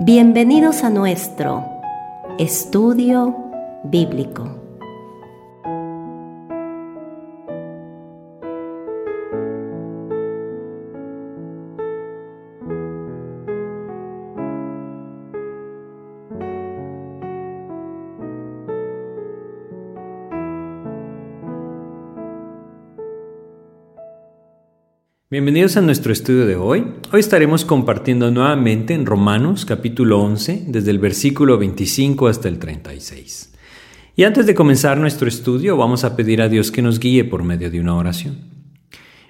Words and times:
Bienvenidos 0.00 0.84
a 0.84 0.90
nuestro 0.90 1.82
estudio 2.38 3.34
bíblico. 3.82 4.57
Bienvenidos 25.30 25.76
a 25.76 25.82
nuestro 25.82 26.10
estudio 26.10 26.46
de 26.46 26.56
hoy. 26.56 26.86
Hoy 27.12 27.20
estaremos 27.20 27.66
compartiendo 27.66 28.30
nuevamente 28.30 28.94
en 28.94 29.04
Romanos 29.04 29.66
capítulo 29.66 30.22
11, 30.22 30.64
desde 30.68 30.90
el 30.90 30.98
versículo 30.98 31.58
25 31.58 32.28
hasta 32.28 32.48
el 32.48 32.58
36. 32.58 33.52
Y 34.16 34.24
antes 34.24 34.46
de 34.46 34.54
comenzar 34.54 34.96
nuestro 34.96 35.28
estudio, 35.28 35.76
vamos 35.76 36.04
a 36.04 36.16
pedir 36.16 36.40
a 36.40 36.48
Dios 36.48 36.72
que 36.72 36.80
nos 36.80 36.98
guíe 36.98 37.24
por 37.24 37.42
medio 37.42 37.70
de 37.70 37.78
una 37.78 37.94
oración. 37.94 38.38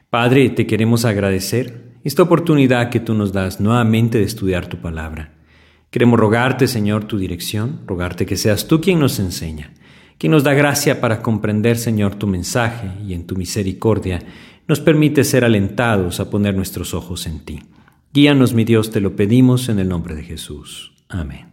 Padre, 0.08 0.50
te 0.50 0.69
queremos 0.69 1.05
agradecer 1.05 1.97
esta 2.05 2.23
oportunidad 2.23 2.91
que 2.91 3.01
tú 3.01 3.14
nos 3.14 3.33
das 3.33 3.58
nuevamente 3.58 4.19
de 4.19 4.25
estudiar 4.25 4.69
tu 4.69 4.80
palabra. 4.80 5.34
Queremos 5.91 6.20
rogarte, 6.20 6.69
Señor, 6.69 7.06
tu 7.06 7.19
dirección, 7.19 7.80
rogarte 7.89 8.25
que 8.25 8.36
seas 8.36 8.69
tú 8.69 8.80
quien 8.80 9.01
nos 9.01 9.19
enseña, 9.19 9.75
quien 10.17 10.30
nos 10.30 10.45
da 10.45 10.55
gracia 10.55 11.01
para 11.01 11.23
comprender, 11.23 11.77
Señor, 11.77 12.14
tu 12.14 12.28
mensaje 12.28 12.89
y 13.05 13.14
en 13.14 13.27
tu 13.27 13.34
misericordia 13.34 14.20
nos 14.69 14.80
permite 14.80 15.24
ser 15.24 15.44
alentados 15.44 16.20
a 16.20 16.28
poner 16.28 16.55
nuestros 16.55 16.92
ojos 16.92 17.27
en 17.27 17.41
ti. 17.41 17.61
Guíanos, 18.12 18.52
mi 18.52 18.64
Dios, 18.64 18.91
te 18.91 19.00
lo 19.00 19.16
pedimos 19.16 19.70
en 19.70 19.78
el 19.78 19.88
nombre 19.88 20.14
de 20.14 20.22
Jesús. 20.22 20.92
Amén. 21.08 21.47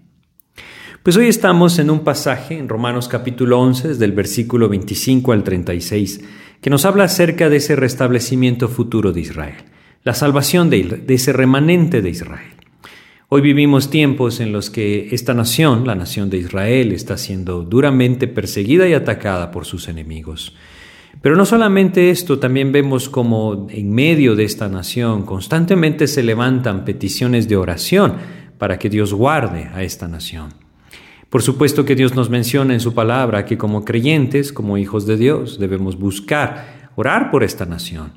Pues 1.02 1.16
hoy 1.16 1.27
estamos 1.27 1.80
en 1.80 1.89
un 1.89 2.03
pasaje 2.03 2.58
en 2.58 2.67
Romanos 2.67 3.08
capítulo 3.08 3.59
11, 3.61 3.89
desde 3.89 4.05
el 4.05 4.11
versículo 4.11 4.67
25 4.67 5.31
al 5.31 5.43
36, 5.43 6.21
que 6.59 6.69
nos 6.69 6.83
habla 6.83 7.05
acerca 7.05 7.47
de 7.47 7.58
ese 7.58 7.75
restablecimiento 7.75 8.67
futuro 8.67 9.13
de 9.13 9.21
Israel, 9.21 9.63
la 10.03 10.13
salvación 10.13 10.69
de, 10.69 10.83
de 10.83 11.13
ese 11.13 11.31
remanente 11.31 12.02
de 12.02 12.09
Israel. 12.09 12.52
Hoy 13.30 13.41
vivimos 13.41 13.89
tiempos 13.89 14.39
en 14.39 14.52
los 14.52 14.69
que 14.69 15.09
esta 15.11 15.33
nación, 15.33 15.88
la 15.88 15.95
nación 15.95 16.30
de 16.30 16.38
Israel, 16.38 16.91
está 16.91 17.17
siendo 17.17 17.63
duramente 17.63 18.27
perseguida 18.27 18.88
y 18.89 18.93
atacada 18.93 19.52
por 19.52 19.66
sus 19.66 19.88
enemigos. 19.88 20.55
Pero 21.21 21.35
no 21.35 21.45
solamente 21.45 22.11
esto, 22.11 22.39
también 22.39 22.71
vemos 22.71 23.09
como 23.09 23.67
en 23.69 23.91
medio 23.91 24.35
de 24.35 24.44
esta 24.44 24.69
nación 24.69 25.23
constantemente 25.23 26.08
se 26.08 26.23
levantan 26.23 26.85
peticiones 26.85 27.47
de 27.47 27.58
oración 27.58 28.13
para 28.58 28.77
que 28.77 28.89
Dios 28.89 29.13
guarde 29.13 29.69
a 29.73 29.83
esta 29.83 30.08
nación. 30.08 30.53
Por 31.30 31.41
supuesto 31.41 31.83
que 31.83 31.95
Dios 31.95 32.16
nos 32.16 32.30
menciona 32.30 32.73
en 32.73 32.80
su 32.80 32.93
palabra 32.93 33.45
que 33.45 33.58
como 33.58 33.83
creyentes, 33.83 34.53
como 34.53 34.77
hijos 34.77 35.05
de 35.05 35.17
Dios, 35.17 35.59
debemos 35.59 35.97
buscar, 35.97 36.92
orar 36.95 37.31
por 37.31 37.43
esta 37.43 37.65
nación. 37.65 38.14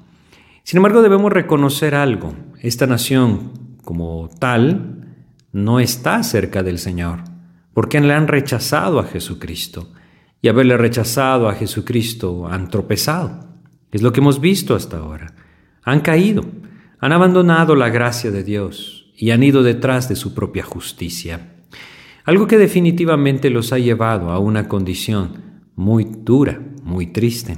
Sin 0.63 0.77
embargo, 0.77 1.03
debemos 1.03 1.33
reconocer 1.33 1.95
algo. 1.95 2.35
Esta 2.61 2.87
nación 2.87 3.79
como 3.85 4.29
tal 4.39 5.17
no 5.51 5.81
está 5.81 6.23
cerca 6.23 6.63
del 6.63 6.79
Señor, 6.79 7.21
porque 7.73 8.01
le 8.01 8.13
han 8.13 8.29
rechazado 8.29 9.01
a 9.01 9.05
Jesucristo 9.05 9.89
y 10.41 10.49
haberle 10.49 10.77
rechazado 10.77 11.49
a 11.49 11.55
Jesucristo 11.55 12.47
han 12.49 12.71
tropezado. 12.71 13.49
Es 13.91 14.03
lo 14.03 14.13
que 14.13 14.21
hemos 14.21 14.41
visto 14.41 14.75
hasta 14.75 14.99
ahora. 14.99 15.35
Han 15.83 16.01
caído, 16.01 16.45
han 17.01 17.13
abandonado 17.13 17.75
la 17.75 17.89
gracia 17.89 18.31
de 18.31 18.45
Dios 18.45 19.13
y 19.17 19.31
han 19.31 19.43
ido 19.43 19.63
detrás 19.63 20.09
de 20.09 20.17
su 20.17 20.35
propia 20.35 20.63
justicia. 20.63 21.55
Algo 22.25 22.47
que 22.47 22.59
definitivamente 22.59 23.51
los 23.51 23.73
ha 23.73 23.79
llevado 23.79 24.31
a 24.31 24.39
una 24.39 24.69
condición 24.69 25.63
muy 25.75 26.05
dura, 26.05 26.61
muy 26.83 27.07
triste. 27.07 27.57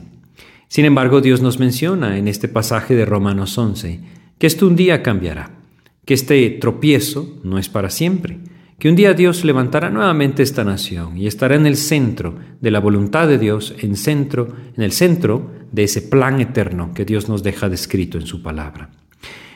Sin 0.68 0.84
embargo, 0.84 1.20
Dios 1.20 1.42
nos 1.42 1.58
menciona 1.58 2.16
en 2.18 2.28
este 2.28 2.47
pasaje 2.47 2.94
de 2.94 3.04
Romanos 3.04 3.58
11 3.58 4.00
que 4.38 4.47
esto 4.47 4.66
un 4.66 4.76
día 4.76 5.02
cambiará, 5.02 5.50
que 6.04 6.14
este 6.14 6.48
tropiezo 6.50 7.41
no 7.42 7.58
es 7.58 7.68
para 7.68 7.91
siempre, 7.91 8.38
que 8.80 8.88
un 8.88 8.96
día 8.96 9.12
Dios 9.12 9.44
levantará 9.44 9.91
nuevamente 9.91 10.42
esta 10.42 10.64
nación 10.64 11.18
y 11.18 11.26
estará 11.26 11.54
en 11.54 11.66
el 11.66 11.76
centro 11.76 12.36
de 12.62 12.70
la 12.70 12.80
voluntad 12.80 13.28
de 13.28 13.36
Dios, 13.36 13.74
en, 13.78 13.94
centro, 13.94 14.48
en 14.74 14.82
el 14.82 14.92
centro 14.92 15.50
de 15.70 15.84
ese 15.84 16.00
plan 16.00 16.41
eterno 16.41 16.92
que 16.94 17.04
Dios 17.04 17.28
nos 17.28 17.42
deja 17.42 17.68
descrito 17.68 18.16
en 18.16 18.26
su 18.26 18.42
palabra. 18.42 18.88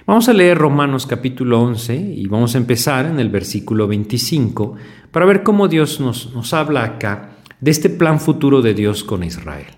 Vamos 0.06 0.28
a 0.28 0.34
leer 0.34 0.58
Romanos 0.58 1.06
capítulo 1.06 1.62
11 1.62 1.96
y 1.96 2.26
vamos 2.26 2.54
a 2.54 2.58
empezar 2.58 3.06
en 3.06 3.18
el 3.18 3.30
versículo 3.30 3.88
25 3.88 4.74
para 5.10 5.24
ver 5.24 5.42
cómo 5.42 5.68
Dios 5.68 6.00
nos, 6.00 6.34
nos 6.34 6.52
habla 6.52 6.84
acá 6.84 7.30
de 7.62 7.70
este 7.70 7.88
plan 7.88 8.20
futuro 8.20 8.60
de 8.60 8.74
Dios 8.74 9.04
con 9.04 9.24
Israel. 9.24 9.68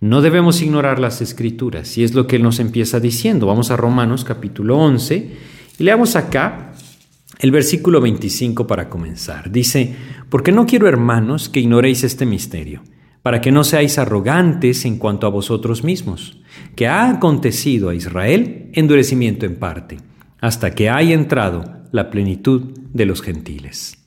No 0.00 0.22
debemos 0.22 0.62
ignorar 0.62 1.00
las 1.00 1.20
escrituras 1.20 1.98
y 1.98 2.04
es 2.04 2.14
lo 2.14 2.28
que 2.28 2.36
Él 2.36 2.44
nos 2.44 2.60
empieza 2.60 3.00
diciendo. 3.00 3.48
Vamos 3.48 3.72
a 3.72 3.76
Romanos 3.76 4.24
capítulo 4.24 4.78
11 4.78 5.32
y 5.80 5.82
leamos 5.82 6.14
acá 6.14 6.73
el 7.38 7.50
versículo 7.50 8.00
25 8.00 8.66
para 8.66 8.88
comenzar 8.88 9.50
dice, 9.50 9.94
porque 10.28 10.52
no 10.52 10.66
quiero, 10.66 10.88
hermanos, 10.88 11.48
que 11.48 11.60
ignoréis 11.60 12.04
este 12.04 12.26
misterio, 12.26 12.82
para 13.22 13.40
que 13.40 13.52
no 13.52 13.64
seáis 13.64 13.98
arrogantes 13.98 14.84
en 14.84 14.98
cuanto 14.98 15.26
a 15.26 15.30
vosotros 15.30 15.84
mismos, 15.84 16.40
que 16.76 16.86
ha 16.86 17.08
acontecido 17.10 17.88
a 17.88 17.94
Israel 17.94 18.70
endurecimiento 18.72 19.46
en 19.46 19.56
parte, 19.56 19.98
hasta 20.40 20.74
que 20.74 20.90
haya 20.90 21.14
entrado 21.14 21.64
la 21.90 22.10
plenitud 22.10 22.72
de 22.92 23.06
los 23.06 23.22
gentiles. 23.22 23.98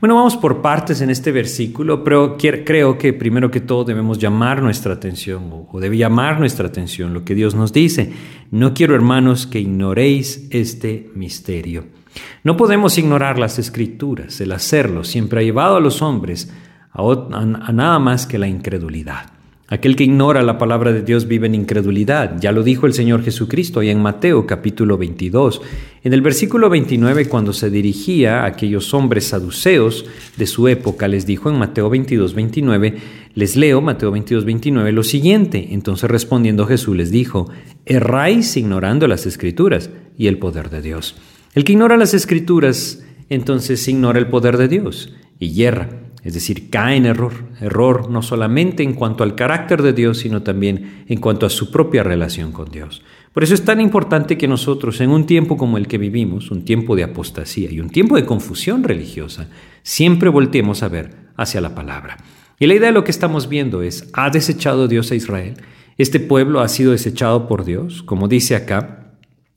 Bueno, 0.00 0.14
vamos 0.14 0.36
por 0.36 0.62
partes 0.62 1.00
en 1.00 1.10
este 1.10 1.32
versículo, 1.32 2.04
pero 2.04 2.36
creo 2.38 2.98
que 2.98 3.12
primero 3.12 3.50
que 3.50 3.60
todo 3.60 3.82
debemos 3.82 4.18
llamar 4.18 4.62
nuestra 4.62 4.92
atención, 4.92 5.66
o 5.72 5.80
debe 5.80 5.96
llamar 5.96 6.38
nuestra 6.38 6.68
atención 6.68 7.12
lo 7.12 7.24
que 7.24 7.34
Dios 7.34 7.56
nos 7.56 7.72
dice. 7.72 8.12
No 8.52 8.74
quiero, 8.74 8.94
hermanos, 8.94 9.48
que 9.48 9.58
ignoréis 9.58 10.46
este 10.50 11.10
misterio. 11.16 11.97
No 12.44 12.56
podemos 12.56 12.98
ignorar 12.98 13.38
las 13.38 13.58
escrituras. 13.58 14.40
El 14.40 14.52
hacerlo 14.52 15.04
siempre 15.04 15.40
ha 15.40 15.44
llevado 15.44 15.76
a 15.76 15.80
los 15.80 16.02
hombres 16.02 16.52
a, 16.92 17.72
nada 17.72 17.98
más 17.98 18.26
que 18.26 18.38
la 18.38 18.48
incredulidad. 18.48 19.32
Aquel 19.70 19.96
que 19.96 20.04
ignora 20.04 20.40
la 20.42 20.56
palabra 20.56 20.94
de 20.94 21.02
Dios 21.02 21.28
vive 21.28 21.46
en 21.46 21.54
incredulidad. 21.54 22.40
Ya 22.40 22.52
lo 22.52 22.62
dijo 22.62 22.86
el 22.86 22.94
Señor 22.94 23.22
Jesucristo 23.22 23.80
ahí 23.80 23.90
en 23.90 24.00
Mateo 24.00 24.46
capítulo 24.46 24.96
22. 24.96 25.60
En 26.04 26.14
el 26.14 26.22
versículo 26.22 26.70
29, 26.70 27.28
cuando 27.28 27.52
se 27.52 27.68
dirigía 27.68 28.44
a 28.44 28.46
aquellos 28.46 28.94
hombres 28.94 29.26
saduceos 29.26 30.06
de 30.38 30.46
su 30.46 30.68
época, 30.68 31.06
les 31.06 31.26
dijo 31.26 31.50
en 31.50 31.58
Mateo 31.58 31.90
22, 31.90 32.32
29, 32.32 32.96
les 33.34 33.56
leo 33.56 33.82
Mateo 33.82 34.10
22, 34.10 34.46
29 34.46 34.90
lo 34.92 35.02
siguiente. 35.02 35.68
Entonces 35.72 36.10
respondiendo 36.10 36.64
Jesús 36.64 36.96
les 36.96 37.10
dijo, 37.10 37.50
erráis 37.84 38.56
ignorando 38.56 39.06
las 39.06 39.26
escrituras 39.26 39.90
y 40.16 40.28
el 40.28 40.38
poder 40.38 40.70
de 40.70 40.80
Dios. 40.80 41.14
El 41.58 41.64
que 41.64 41.72
ignora 41.72 41.96
las 41.96 42.14
escrituras, 42.14 43.04
entonces 43.28 43.88
ignora 43.88 44.20
el 44.20 44.28
poder 44.28 44.58
de 44.58 44.68
Dios 44.68 45.12
y 45.40 45.54
yerra, 45.54 45.88
es 46.22 46.34
decir, 46.34 46.70
cae 46.70 46.96
en 46.96 47.04
error. 47.04 47.32
Error 47.60 48.08
no 48.10 48.22
solamente 48.22 48.84
en 48.84 48.94
cuanto 48.94 49.24
al 49.24 49.34
carácter 49.34 49.82
de 49.82 49.92
Dios, 49.92 50.18
sino 50.18 50.44
también 50.44 51.02
en 51.08 51.18
cuanto 51.18 51.46
a 51.46 51.50
su 51.50 51.72
propia 51.72 52.04
relación 52.04 52.52
con 52.52 52.70
Dios. 52.70 53.02
Por 53.32 53.42
eso 53.42 53.54
es 53.54 53.64
tan 53.64 53.80
importante 53.80 54.38
que 54.38 54.46
nosotros, 54.46 55.00
en 55.00 55.10
un 55.10 55.26
tiempo 55.26 55.56
como 55.56 55.78
el 55.78 55.88
que 55.88 55.98
vivimos, 55.98 56.52
un 56.52 56.64
tiempo 56.64 56.94
de 56.94 57.02
apostasía 57.02 57.72
y 57.72 57.80
un 57.80 57.90
tiempo 57.90 58.14
de 58.14 58.24
confusión 58.24 58.84
religiosa, 58.84 59.48
siempre 59.82 60.28
volteemos 60.28 60.84
a 60.84 60.88
ver 60.88 61.10
hacia 61.36 61.60
la 61.60 61.74
palabra. 61.74 62.18
Y 62.60 62.68
la 62.68 62.74
idea 62.74 62.90
de 62.90 62.94
lo 62.94 63.02
que 63.02 63.10
estamos 63.10 63.48
viendo 63.48 63.82
es, 63.82 64.08
¿ha 64.12 64.30
desechado 64.30 64.86
Dios 64.86 65.10
a 65.10 65.16
Israel? 65.16 65.54
Este 65.96 66.20
pueblo 66.20 66.60
ha 66.60 66.68
sido 66.68 66.92
desechado 66.92 67.48
por 67.48 67.64
Dios, 67.64 68.04
como 68.04 68.28
dice 68.28 68.54
acá, 68.54 69.10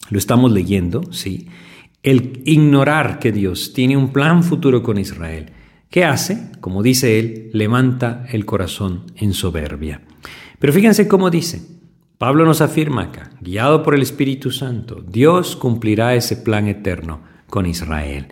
lo 0.10 0.18
estamos 0.18 0.52
leyendo, 0.52 1.04
sí. 1.14 1.48
El 2.04 2.42
ignorar 2.46 3.20
que 3.20 3.32
Dios 3.32 3.74
tiene 3.74 3.96
un 3.96 4.12
plan 4.12 4.44
futuro 4.44 4.82
con 4.82 4.98
Israel. 4.98 5.52
¿Qué 5.90 6.04
hace? 6.04 6.52
Como 6.60 6.82
dice 6.82 7.20
él, 7.20 7.50
levanta 7.54 8.26
el 8.32 8.46
corazón 8.46 9.04
en 9.18 9.34
soberbia. 9.34 10.02
Pero 10.58 10.74
fíjense 10.74 11.08
cómo 11.08 11.30
dice. 11.30 11.62
Pablo 12.18 12.46
nos 12.46 12.62
afirma 12.62 13.04
acá, 13.04 13.32
guiado 13.42 13.84
por 13.84 13.96
el 13.96 14.02
Espíritu 14.02 14.52
Santo, 14.52 15.04
Dios 15.08 15.56
cumplirá 15.56 16.16
ese 16.16 16.38
plan 16.38 16.68
eterno 16.68 17.22
con 17.50 17.66
Israel. 17.66 18.28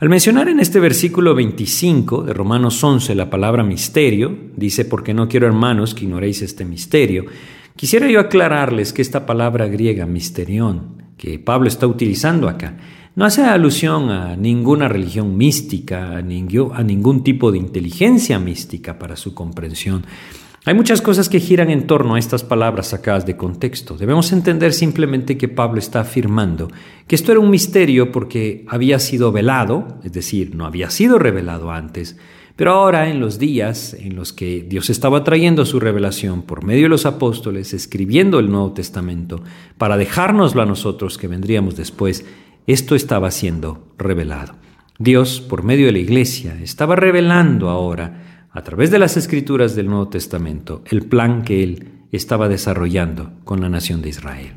Al 0.00 0.08
mencionar 0.08 0.48
en 0.48 0.60
este 0.60 0.78
versículo 0.78 1.34
25 1.34 2.22
de 2.22 2.32
Romanos 2.32 2.82
11 2.82 3.16
la 3.16 3.30
palabra 3.30 3.64
misterio, 3.64 4.36
dice, 4.56 4.84
porque 4.84 5.14
no 5.14 5.28
quiero 5.28 5.46
hermanos 5.46 5.94
que 5.94 6.04
ignoréis 6.04 6.42
este 6.42 6.64
misterio, 6.64 7.26
quisiera 7.74 8.08
yo 8.08 8.20
aclararles 8.20 8.92
que 8.92 9.02
esta 9.02 9.26
palabra 9.26 9.66
griega, 9.66 10.06
misterión, 10.06 11.02
que 11.16 11.40
Pablo 11.40 11.66
está 11.66 11.88
utilizando 11.88 12.48
acá, 12.48 12.76
no 13.18 13.24
hace 13.24 13.42
alusión 13.42 14.10
a 14.10 14.36
ninguna 14.36 14.86
religión 14.86 15.36
mística, 15.36 16.18
a 16.18 16.22
ningún, 16.22 17.24
tipo 17.24 17.50
de 17.50 17.58
inteligencia 17.58 18.38
mística 18.38 18.96
para 18.96 19.16
su 19.16 19.34
comprensión. 19.34 20.06
Hay 20.64 20.74
muchas 20.74 21.02
cosas 21.02 21.28
que 21.28 21.40
giran 21.40 21.68
en 21.68 21.88
torno 21.88 22.14
a 22.14 22.20
estas 22.20 22.44
palabras 22.44 22.86
sacadas 22.86 23.26
de 23.26 23.36
contexto. 23.36 23.96
Debemos 23.96 24.30
entender 24.30 24.72
simplemente 24.72 25.36
que 25.36 25.48
Pablo 25.48 25.80
está 25.80 26.02
afirmando 26.02 26.70
que 27.08 27.16
esto 27.16 27.32
era 27.32 27.40
un 27.40 27.50
misterio 27.50 28.12
porque 28.12 28.64
había 28.68 29.00
sido 29.00 29.32
velado, 29.32 29.98
es 30.04 30.12
decir, 30.12 30.54
no 30.54 30.64
había 30.64 30.88
sido 30.88 31.18
revelado 31.18 31.72
antes, 31.72 32.16
pero 32.54 32.72
ahora 32.72 33.10
en 33.10 33.18
los 33.18 33.40
días 33.40 33.94
en 33.94 34.14
los 34.14 34.32
que 34.32 34.64
Dios 34.68 34.90
estaba 34.90 35.24
trayendo 35.24 35.66
su 35.66 35.80
revelación 35.80 36.42
por 36.42 36.64
medio 36.64 36.84
de 36.84 36.90
los 36.90 37.04
apóstoles, 37.04 37.74
escribiendo 37.74 38.38
el 38.38 38.48
Nuevo 38.48 38.74
Testamento, 38.74 39.42
para 39.76 39.96
dejárnoslo 39.96 40.62
a 40.62 40.66
nosotros 40.66 41.18
que 41.18 41.26
vendríamos 41.26 41.76
después, 41.76 42.24
esto 42.68 42.94
estaba 42.94 43.30
siendo 43.30 43.94
revelado. 43.96 44.54
Dios, 44.98 45.40
por 45.40 45.62
medio 45.62 45.86
de 45.86 45.92
la 45.92 46.00
iglesia, 46.00 46.54
estaba 46.62 46.96
revelando 46.96 47.70
ahora 47.70 48.46
a 48.50 48.62
través 48.62 48.90
de 48.90 48.98
las 48.98 49.16
escrituras 49.16 49.74
del 49.74 49.86
Nuevo 49.86 50.08
Testamento 50.08 50.82
el 50.90 51.06
plan 51.06 51.44
que 51.44 51.62
él 51.62 51.88
estaba 52.12 52.46
desarrollando 52.46 53.32
con 53.44 53.62
la 53.62 53.70
nación 53.70 54.02
de 54.02 54.10
Israel. 54.10 54.52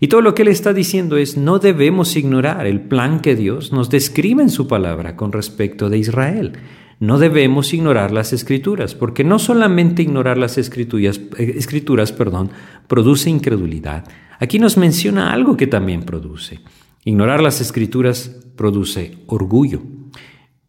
Y 0.00 0.08
todo 0.08 0.22
lo 0.22 0.34
que 0.34 0.42
él 0.42 0.48
está 0.48 0.72
diciendo 0.72 1.18
es, 1.18 1.36
no 1.36 1.60
debemos 1.60 2.16
ignorar 2.16 2.66
el 2.66 2.80
plan 2.80 3.20
que 3.20 3.36
Dios 3.36 3.70
nos 3.70 3.90
describe 3.90 4.42
en 4.42 4.50
su 4.50 4.66
palabra 4.66 5.14
con 5.14 5.30
respecto 5.30 5.88
de 5.88 5.98
Israel. 5.98 6.54
No 6.98 7.20
debemos 7.20 7.72
ignorar 7.72 8.10
las 8.10 8.32
escrituras, 8.32 8.96
porque 8.96 9.22
no 9.22 9.38
solamente 9.38 10.02
ignorar 10.02 10.36
las 10.36 10.58
escrituras, 10.58 11.20
escrituras 11.38 12.10
perdón, 12.10 12.50
produce 12.88 13.30
incredulidad. 13.30 14.04
Aquí 14.40 14.58
nos 14.58 14.76
menciona 14.76 15.32
algo 15.32 15.56
que 15.56 15.68
también 15.68 16.02
produce. 16.02 16.58
Ignorar 17.06 17.40
las 17.40 17.60
escrituras 17.60 18.36
produce 18.56 19.18
orgullo. 19.28 19.80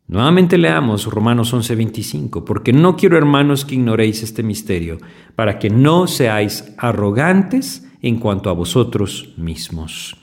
Nuevamente 0.07 0.59
leamos 0.59 1.05
Romanos 1.05 1.51
11:25, 1.51 2.45
porque 2.45 2.73
no 2.73 2.95
quiero 2.95 3.17
hermanos 3.17 3.65
que 3.65 3.73
ignoréis 3.73 4.21
este 4.21 4.43
misterio, 4.43 4.99
para 5.35 5.57
que 5.57 5.71
no 5.71 6.05
seáis 6.05 6.75
arrogantes 6.77 7.87
en 8.03 8.19
cuanto 8.19 8.51
a 8.51 8.53
vosotros 8.53 9.33
mismos. 9.35 10.15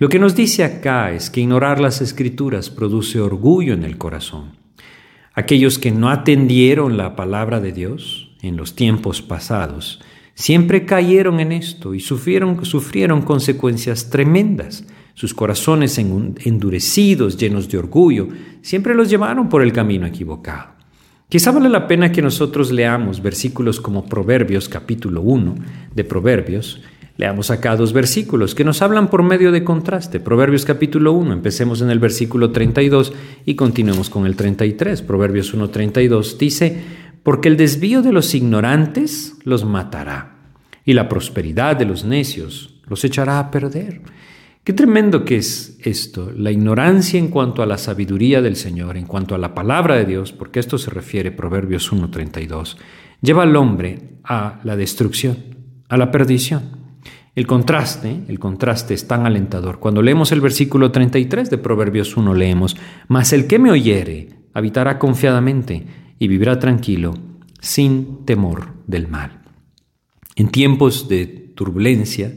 Lo 0.00 0.08
que 0.08 0.18
nos 0.18 0.34
dice 0.34 0.64
acá 0.64 1.12
es 1.12 1.30
que 1.30 1.42
ignorar 1.42 1.78
las 1.78 2.00
escrituras 2.00 2.68
produce 2.68 3.20
orgullo 3.20 3.74
en 3.74 3.84
el 3.84 3.96
corazón. 3.96 4.56
Aquellos 5.34 5.78
que 5.78 5.92
no 5.92 6.10
atendieron 6.10 6.96
la 6.96 7.14
palabra 7.14 7.60
de 7.60 7.70
Dios 7.70 8.32
en 8.42 8.56
los 8.56 8.74
tiempos 8.74 9.22
pasados, 9.22 10.02
siempre 10.34 10.84
cayeron 10.84 11.38
en 11.38 11.52
esto 11.52 11.94
y 11.94 12.00
sufrieron, 12.00 12.64
sufrieron 12.64 13.22
consecuencias 13.22 14.10
tremendas. 14.10 14.84
Sus 15.14 15.32
corazones 15.32 15.96
endurecidos, 15.98 17.36
llenos 17.36 17.68
de 17.68 17.78
orgullo, 17.78 18.28
siempre 18.62 18.94
los 18.94 19.08
llevaron 19.08 19.48
por 19.48 19.62
el 19.62 19.72
camino 19.72 20.06
equivocado. 20.06 20.74
Quizá 21.28 21.52
vale 21.52 21.68
la 21.68 21.86
pena 21.86 22.12
que 22.12 22.20
nosotros 22.20 22.70
leamos 22.70 23.22
versículos 23.22 23.80
como 23.80 24.06
Proverbios 24.06 24.68
capítulo 24.68 25.22
1 25.22 25.54
de 25.94 26.04
Proverbios. 26.04 26.80
Leamos 27.16 27.50
acá 27.50 27.76
dos 27.76 27.92
versículos 27.92 28.56
que 28.56 28.64
nos 28.64 28.82
hablan 28.82 29.08
por 29.08 29.22
medio 29.22 29.52
de 29.52 29.62
contraste. 29.62 30.18
Proverbios 30.18 30.64
capítulo 30.64 31.12
1, 31.12 31.32
empecemos 31.32 31.80
en 31.80 31.90
el 31.90 32.00
versículo 32.00 32.50
32 32.50 33.12
y 33.46 33.54
continuemos 33.54 34.10
con 34.10 34.26
el 34.26 34.34
33. 34.34 35.02
Proverbios 35.02 35.54
1, 35.54 35.70
32 35.70 36.38
dice, 36.38 36.82
porque 37.22 37.48
el 37.48 37.56
desvío 37.56 38.02
de 38.02 38.12
los 38.12 38.34
ignorantes 38.34 39.36
los 39.44 39.64
matará 39.64 40.36
y 40.84 40.92
la 40.92 41.08
prosperidad 41.08 41.76
de 41.76 41.84
los 41.84 42.04
necios 42.04 42.74
los 42.86 43.04
echará 43.04 43.38
a 43.38 43.50
perder. 43.50 44.02
Qué 44.64 44.72
tremendo 44.72 45.26
que 45.26 45.36
es 45.36 45.76
esto, 45.82 46.32
la 46.34 46.50
ignorancia 46.50 47.18
en 47.18 47.28
cuanto 47.28 47.62
a 47.62 47.66
la 47.66 47.76
sabiduría 47.76 48.40
del 48.40 48.56
Señor, 48.56 48.96
en 48.96 49.04
cuanto 49.04 49.34
a 49.34 49.38
la 49.38 49.54
palabra 49.54 49.96
de 49.96 50.06
Dios, 50.06 50.32
porque 50.32 50.58
esto 50.58 50.78
se 50.78 50.90
refiere 50.90 51.30
Proverbios 51.32 51.92
1.32, 51.92 52.78
lleva 53.20 53.42
al 53.42 53.56
hombre 53.56 54.20
a 54.24 54.60
la 54.64 54.74
destrucción, 54.74 55.36
a 55.90 55.98
la 55.98 56.10
perdición. 56.10 56.62
El 57.34 57.46
contraste, 57.46 58.22
el 58.26 58.38
contraste 58.38 58.94
es 58.94 59.06
tan 59.06 59.26
alentador. 59.26 59.80
Cuando 59.80 60.00
leemos 60.00 60.32
el 60.32 60.40
versículo 60.40 60.90
33 60.90 61.50
de 61.50 61.58
Proverbios 61.58 62.16
1 62.16 62.32
leemos, 62.32 62.74
mas 63.06 63.34
el 63.34 63.46
que 63.46 63.58
me 63.58 63.70
oyere 63.70 64.30
habitará 64.54 64.98
confiadamente 64.98 65.86
y 66.18 66.26
vivirá 66.26 66.58
tranquilo, 66.58 67.12
sin 67.60 68.24
temor 68.24 68.68
del 68.86 69.08
mal. 69.08 69.42
En 70.36 70.48
tiempos 70.48 71.06
de 71.06 71.26
turbulencia, 71.26 72.34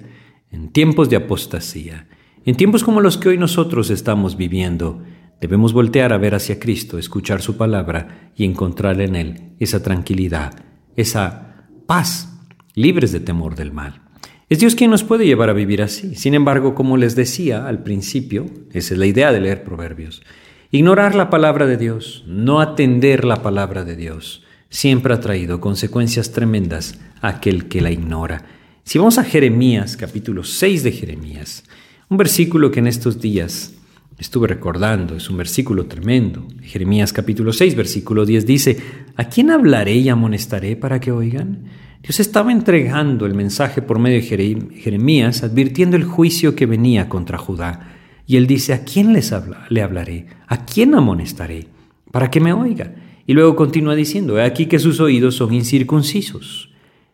en 0.52 0.74
tiempos 0.74 1.10
de 1.10 1.16
apostasía, 1.16 2.07
en 2.48 2.56
tiempos 2.56 2.86
como 2.86 3.02
los 3.02 3.18
que 3.18 3.28
hoy 3.28 3.38
nosotros 3.38 3.90
estamos 3.90 4.38
viviendo, 4.38 5.04
debemos 5.42 5.74
voltear 5.74 6.14
a 6.14 6.18
ver 6.18 6.34
hacia 6.34 6.62
Cristo, 6.62 6.98
escuchar 6.98 7.42
su 7.42 7.58
palabra 7.58 8.32
y 8.38 8.46
encontrar 8.46 9.02
en 9.02 9.18
Él 9.18 9.52
esa 9.60 9.84
tranquilidad, 9.84 10.54
esa 10.96 11.66
paz, 11.88 12.40
libres 12.74 13.12
de 13.12 13.20
temor 13.20 13.58
del 13.58 13.74
mal. 13.74 14.02
Es 14.48 14.60
Dios 14.60 14.76
quien 14.76 14.92
nos 14.92 15.04
puede 15.04 15.26
llevar 15.26 15.50
a 15.50 15.54
vivir 15.54 15.82
así. 15.82 16.16
Sin 16.16 16.36
embargo, 16.36 16.74
como 16.74 16.96
les 16.96 17.18
decía 17.18 17.68
al 17.68 17.84
principio, 17.84 18.46
esa 18.72 18.94
es 18.94 18.98
la 18.98 19.08
idea 19.08 19.34
de 19.34 19.42
leer 19.42 19.66
Proverbios, 19.66 20.24
ignorar 20.72 21.16
la 21.16 21.30
palabra 21.30 21.66
de 21.66 21.76
Dios, 21.76 22.24
no 22.28 22.62
atender 22.62 23.26
la 23.26 23.42
palabra 23.42 23.84
de 23.84 23.98
Dios, 23.98 24.46
siempre 24.70 25.14
ha 25.14 25.20
traído 25.20 25.60
consecuencias 25.60 26.32
tremendas 26.32 26.98
a 27.20 27.28
aquel 27.28 27.68
que 27.68 27.82
la 27.82 27.92
ignora. 27.92 28.46
Si 28.86 29.00
vamos 29.00 29.18
a 29.18 29.26
Jeremías, 29.26 29.98
capítulo 29.98 30.46
6 30.46 30.84
de 30.84 30.94
Jeremías, 30.94 31.66
un 32.10 32.18
versículo 32.18 32.72
que 32.72 32.80
en 32.80 32.88
estos 32.88 33.20
días 33.20 33.74
estuve 34.18 34.48
recordando, 34.48 35.16
es 35.16 35.30
un 35.30 35.38
versículo 35.38 35.88
tremendo. 35.88 36.48
Jeremías 36.62 37.12
capítulo 37.12 37.52
6, 37.52 37.76
versículo 37.76 38.26
10 38.26 38.46
dice, 38.46 38.78
¿a 39.16 39.26
quién 39.26 39.52
hablaré 39.52 39.96
y 39.96 40.10
amonestaré 40.10 40.76
para 40.76 41.00
que 41.00 41.12
oigan? 41.12 41.66
Dios 42.02 42.20
estaba 42.20 42.52
entregando 42.52 43.26
el 43.26 43.34
mensaje 43.34 43.82
por 43.82 44.00
medio 44.00 44.22
de 44.22 44.70
Jeremías, 44.76 45.44
advirtiendo 45.44 45.98
el 45.98 46.06
juicio 46.06 46.56
que 46.56 46.66
venía 46.66 47.10
contra 47.10 47.38
Judá. 47.38 47.96
Y 48.26 48.38
él 48.38 48.48
dice, 48.48 48.74
¿a 48.74 48.84
quién 48.86 49.14
les 49.14 49.34
le 49.70 49.82
hablaré? 49.82 50.28
¿A 50.48 50.66
quién 50.66 50.96
amonestaré? 50.96 51.68
Para 52.12 52.32
que 52.32 52.40
me 52.40 52.54
oiga. 52.54 52.96
Y 53.26 53.34
luego 53.34 53.58
continúa 53.58 53.96
diciendo, 53.96 54.40
he 54.40 54.44
aquí 54.44 54.68
que 54.68 54.80
sus 54.80 55.02
oídos 55.02 55.36
son 55.36 55.54
incircuncisos. 55.54 56.72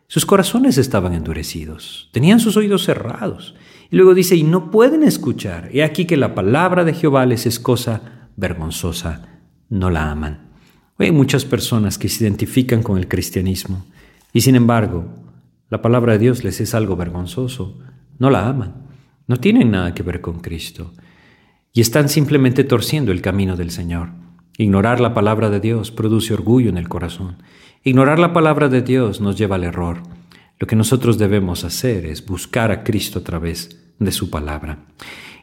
Sus 0.07 0.27
corazones 0.27 0.77
estaban 0.77 1.13
endurecidos, 1.13 2.09
tenían 2.11 2.39
sus 2.39 2.55
oídos 2.55 2.83
cerrados. 2.83 3.55
Y 3.93 3.95
luego 3.95 4.15
dice, 4.15 4.35
y 4.35 4.41
no 4.41 4.71
pueden 4.71 5.03
escuchar. 5.03 5.69
He 5.71 5.83
aquí 5.83 6.05
que 6.05 6.17
la 6.17 6.33
palabra 6.33 6.83
de 6.83 6.95
Jehová 6.95 7.27
les 7.27 7.45
es 7.45 7.59
cosa 7.59 8.29
vergonzosa, 8.35 9.39
no 9.69 9.91
la 9.91 10.09
aman. 10.09 10.49
hay 10.97 11.11
muchas 11.11 11.45
personas 11.45 11.99
que 11.99 12.09
se 12.09 12.23
identifican 12.23 12.81
con 12.81 12.97
el 12.97 13.07
cristianismo 13.07 13.85
y 14.33 14.41
sin 14.41 14.55
embargo 14.55 15.05
la 15.69 15.83
palabra 15.83 16.13
de 16.13 16.17
Dios 16.17 16.43
les 16.43 16.59
es 16.59 16.73
algo 16.73 16.95
vergonzoso, 16.95 17.77
no 18.17 18.31
la 18.31 18.49
aman, 18.49 18.87
no 19.27 19.37
tienen 19.37 19.69
nada 19.69 19.93
que 19.93 20.01
ver 20.01 20.21
con 20.21 20.39
Cristo 20.39 20.91
y 21.71 21.81
están 21.81 22.09
simplemente 22.09 22.63
torciendo 22.63 23.11
el 23.11 23.21
camino 23.21 23.55
del 23.57 23.69
Señor. 23.69 24.09
Ignorar 24.57 25.01
la 25.01 25.13
palabra 25.13 25.51
de 25.51 25.59
Dios 25.59 25.91
produce 25.91 26.33
orgullo 26.33 26.69
en 26.69 26.79
el 26.79 26.89
corazón. 26.89 27.43
Ignorar 27.83 28.17
la 28.17 28.33
palabra 28.33 28.69
de 28.69 28.81
Dios 28.81 29.21
nos 29.21 29.37
lleva 29.37 29.57
al 29.57 29.65
error. 29.65 30.01
Lo 30.57 30.65
que 30.65 30.75
nosotros 30.75 31.19
debemos 31.19 31.63
hacer 31.63 32.07
es 32.07 32.25
buscar 32.25 32.71
a 32.71 32.83
Cristo 32.83 33.19
a 33.19 33.23
través 33.23 33.81
de 33.99 34.11
su 34.11 34.29
palabra. 34.29 34.79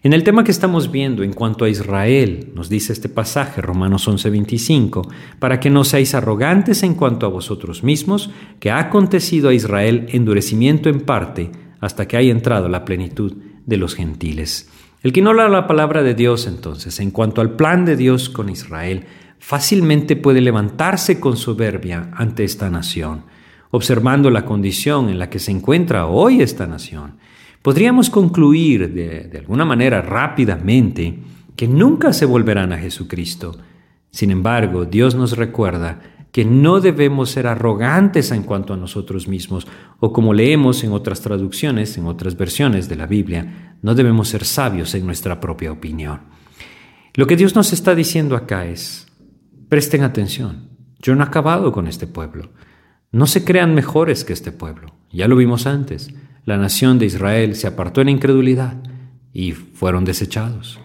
En 0.03 0.15
el 0.15 0.25
tema 0.25 0.45
que 0.45 0.51
estamos 0.51 0.91
viendo 0.91 1.23
en 1.23 1.35
cuanto 1.35 1.67
a 1.67 1.69
Israel, 1.69 2.53
nos 2.55 2.71
dice 2.71 2.95
este 2.95 3.11
pasaje, 3.11 3.61
Romanos 3.61 4.09
11:25, 4.09 5.07
para 5.39 5.61
que 5.61 5.69
no 5.69 5.85
seáis 5.85 6.15
arrogantes 6.15 6.83
en 6.83 6.95
cuanto 6.95 7.27
a 7.27 7.29
vosotros 7.29 7.83
mismos, 7.83 8.31
que 8.61 8.71
ha 8.71 8.79
acontecido 8.79 9.51
a 9.51 9.55
Israel 9.55 10.07
endurecimiento 10.09 10.89
en 10.89 11.01
parte 11.01 11.51
hasta 11.81 12.09
que 12.09 12.17
haya 12.17 12.31
entrado 12.31 12.71
la 12.71 12.87
plenitud 12.87 13.35
de 13.67 13.77
los 13.77 13.95
gentiles. 13.95 14.71
El 15.03 15.13
que 15.13 15.21
no 15.21 15.35
lee 15.35 15.51
la 15.51 15.67
palabra 15.67 16.03
de 16.03 16.15
Dios 16.15 16.47
entonces, 16.47 16.99
en 17.01 17.11
cuanto 17.11 17.43
al 17.43 17.57
plan 17.57 17.85
de 17.85 17.97
Dios 17.97 18.31
con 18.31 18.49
Israel, 18.49 19.05
fácilmente 19.39 20.17
puede 20.17 20.41
levantarse 20.41 21.21
con 21.21 21.37
soberbia 21.37 22.11
ante 22.15 22.45
esta 22.45 22.71
nación, 22.71 23.25
observando 23.71 24.31
la 24.31 24.47
condición 24.47 25.11
en 25.11 25.19
la 25.19 25.29
que 25.29 25.39
se 25.39 25.51
encuentra 25.51 26.07
hoy 26.07 26.41
esta 26.41 26.67
nación 26.67 27.19
Podríamos 27.63 28.09
concluir 28.09 28.93
de, 28.93 29.39
alguna 29.39 29.65
manera 29.65 30.01
rápidamente 30.01 31.19
que 31.57 31.69
nunca 31.69 32.13
se 32.13 32.25
volverán 32.25 32.73
a 32.73 32.79
Jesucristo. 32.79 33.59
Sin 34.11 34.31
embargo, 34.31 34.87
Dios 34.87 35.15
nos 35.15 35.37
recuerda 35.37 36.01
que 36.33 36.45
no 36.45 36.81
debemos 36.81 37.31
ser 37.31 37.47
arrogantes 37.47 38.31
en 38.31 38.45
cuanto 38.45 38.73
a 38.73 38.77
nosotros 38.77 39.29
mismos, 39.29 39.67
o 39.99 40.13
como 40.13 40.33
leemos 40.33 40.85
en 40.85 40.93
otras 40.93 41.21
traducciones, 41.21 41.99
en 41.99 42.07
otras 42.07 42.37
versiones 42.37 42.89
de 42.89 42.97
la 42.97 43.07
Biblia, 43.07 43.77
no 43.83 43.95
debemos 43.95 44.29
ser 44.29 44.45
sabios 44.45 44.95
en 44.95 45.05
nuestra 45.05 45.41
propia 45.41 45.73
opinión. 45.73 46.21
Lo 47.15 47.27
que 47.27 47.37
Dios 47.37 47.57
nos 47.57 47.73
está 47.73 47.95
diciendo 47.95 48.37
acá 48.37 48.65
es, 48.65 49.09
presten 49.69 50.03
atención, 50.03 50.71
yo 51.01 51.15
no 51.15 51.25
he 51.25 51.27
acabado 51.27 51.73
con 51.73 51.89
este 51.89 52.07
pueblo. 52.07 52.51
No 53.13 53.27
se 53.27 53.45
crean 53.45 53.75
mejores 53.75 54.25
que 54.25 54.33
este 54.33 54.53
pueblo. 54.53 54.95
Ya 55.11 55.27
lo 55.27 55.35
vimos 55.35 55.67
antes. 55.67 56.15
La 56.45 56.57
nación 56.57 56.99
de 56.99 57.07
Israel 57.07 57.55
se 57.55 57.67
apartó 57.67 58.01
en 58.01 58.09
incredulidad 58.09 58.77
y 59.33 59.53
fueron 59.53 60.05
desechados. 60.05 60.81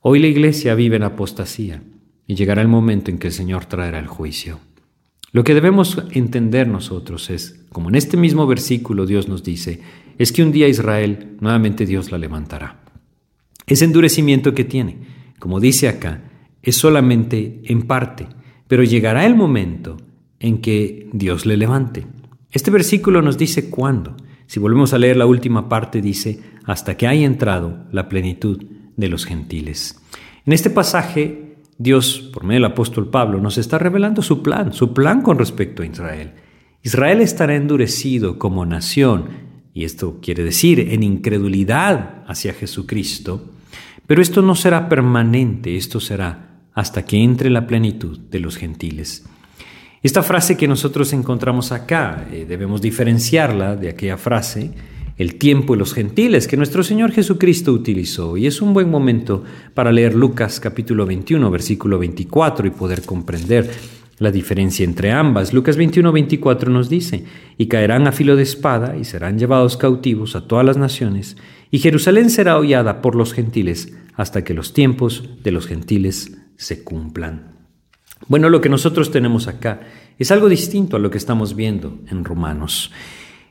Hoy 0.00 0.18
la 0.18 0.26
iglesia 0.26 0.74
vive 0.74 0.96
en 0.96 1.02
apostasía 1.02 1.82
y 2.26 2.34
llegará 2.34 2.62
el 2.62 2.68
momento 2.68 3.10
en 3.10 3.18
que 3.18 3.28
el 3.28 3.32
Señor 3.32 3.66
traerá 3.66 3.98
el 3.98 4.06
juicio. 4.06 4.60
Lo 5.32 5.44
que 5.44 5.54
debemos 5.54 6.02
entender 6.12 6.66
nosotros 6.66 7.30
es, 7.30 7.64
como 7.70 7.88
en 7.88 7.94
este 7.94 8.16
mismo 8.16 8.46
versículo 8.46 9.06
Dios 9.06 9.28
nos 9.28 9.44
dice, 9.44 9.80
es 10.18 10.32
que 10.32 10.42
un 10.42 10.50
día 10.50 10.66
Israel 10.66 11.36
nuevamente 11.40 11.86
Dios 11.86 12.10
la 12.10 12.18
levantará. 12.18 12.80
Ese 13.66 13.84
endurecimiento 13.84 14.54
que 14.54 14.64
tiene, 14.64 14.98
como 15.38 15.60
dice 15.60 15.88
acá, 15.88 16.22
es 16.62 16.76
solamente 16.76 17.60
en 17.64 17.82
parte, 17.82 18.26
pero 18.66 18.82
llegará 18.82 19.24
el 19.26 19.36
momento 19.36 19.98
en 20.40 20.60
que 20.60 21.08
Dios 21.12 21.46
le 21.46 21.56
levante. 21.56 22.06
Este 22.50 22.70
versículo 22.70 23.22
nos 23.22 23.38
dice 23.38 23.70
cuándo. 23.70 24.16
Si 24.50 24.58
volvemos 24.58 24.92
a 24.92 24.98
leer 24.98 25.16
la 25.16 25.26
última 25.26 25.68
parte, 25.68 26.02
dice, 26.02 26.40
hasta 26.64 26.96
que 26.96 27.06
haya 27.06 27.24
entrado 27.24 27.84
la 27.92 28.08
plenitud 28.08 28.60
de 28.96 29.06
los 29.06 29.24
gentiles. 29.24 30.02
En 30.44 30.52
este 30.52 30.70
pasaje 30.70 31.54
Dios, 31.78 32.18
por 32.32 32.42
medio 32.42 32.56
del 32.56 32.72
apóstol 32.72 33.10
Pablo, 33.10 33.40
nos 33.40 33.58
está 33.58 33.78
revelando 33.78 34.22
su 34.22 34.42
plan, 34.42 34.72
su 34.72 34.92
plan 34.92 35.22
con 35.22 35.38
respecto 35.38 35.84
a 35.84 35.86
Israel. 35.86 36.32
Israel 36.82 37.20
estará 37.20 37.54
endurecido 37.54 38.40
como 38.40 38.66
nación, 38.66 39.28
y 39.72 39.84
esto 39.84 40.18
quiere 40.20 40.42
decir 40.42 40.80
en 40.80 41.04
incredulidad 41.04 42.24
hacia 42.26 42.52
Jesucristo, 42.52 43.52
pero 44.08 44.20
esto 44.20 44.42
no 44.42 44.56
será 44.56 44.88
permanente, 44.88 45.76
esto 45.76 46.00
será 46.00 46.58
hasta 46.74 47.04
que 47.04 47.22
entre 47.22 47.50
la 47.50 47.68
plenitud 47.68 48.18
de 48.18 48.40
los 48.40 48.56
gentiles. 48.56 49.24
Esta 50.02 50.22
frase 50.22 50.56
que 50.56 50.66
nosotros 50.66 51.12
encontramos 51.12 51.72
acá, 51.72 52.26
eh, 52.32 52.46
debemos 52.48 52.80
diferenciarla 52.80 53.76
de 53.76 53.90
aquella 53.90 54.16
frase 54.16 54.70
el 55.18 55.34
tiempo 55.34 55.74
y 55.74 55.78
los 55.78 55.92
gentiles 55.92 56.48
que 56.48 56.56
nuestro 56.56 56.82
Señor 56.82 57.12
Jesucristo 57.12 57.74
utilizó. 57.74 58.38
Y 58.38 58.46
es 58.46 58.62
un 58.62 58.72
buen 58.72 58.90
momento 58.90 59.44
para 59.74 59.92
leer 59.92 60.14
Lucas 60.14 60.58
capítulo 60.58 61.04
21, 61.04 61.50
versículo 61.50 61.98
24 61.98 62.66
y 62.66 62.70
poder 62.70 63.02
comprender 63.02 63.70
la 64.18 64.30
diferencia 64.30 64.84
entre 64.84 65.12
ambas. 65.12 65.52
Lucas 65.52 65.76
21, 65.76 66.10
24 66.10 66.70
nos 66.70 66.88
dice, 66.88 67.24
y 67.58 67.66
caerán 67.66 68.06
a 68.06 68.12
filo 68.12 68.36
de 68.36 68.44
espada 68.44 68.96
y 68.96 69.04
serán 69.04 69.38
llevados 69.38 69.76
cautivos 69.76 70.34
a 70.34 70.48
todas 70.48 70.64
las 70.64 70.78
naciones, 70.78 71.36
y 71.70 71.80
Jerusalén 71.80 72.30
será 72.30 72.56
hollada 72.56 73.02
por 73.02 73.14
los 73.14 73.34
gentiles 73.34 73.92
hasta 74.14 74.44
que 74.44 74.54
los 74.54 74.72
tiempos 74.72 75.28
de 75.42 75.52
los 75.52 75.66
gentiles 75.66 76.38
se 76.56 76.82
cumplan. 76.82 77.59
Bueno, 78.28 78.48
lo 78.48 78.60
que 78.60 78.68
nosotros 78.68 79.10
tenemos 79.10 79.48
acá 79.48 79.80
es 80.18 80.30
algo 80.30 80.48
distinto 80.48 80.96
a 80.96 81.00
lo 81.00 81.10
que 81.10 81.18
estamos 81.18 81.56
viendo 81.56 81.98
en 82.08 82.24
Romanos. 82.24 82.92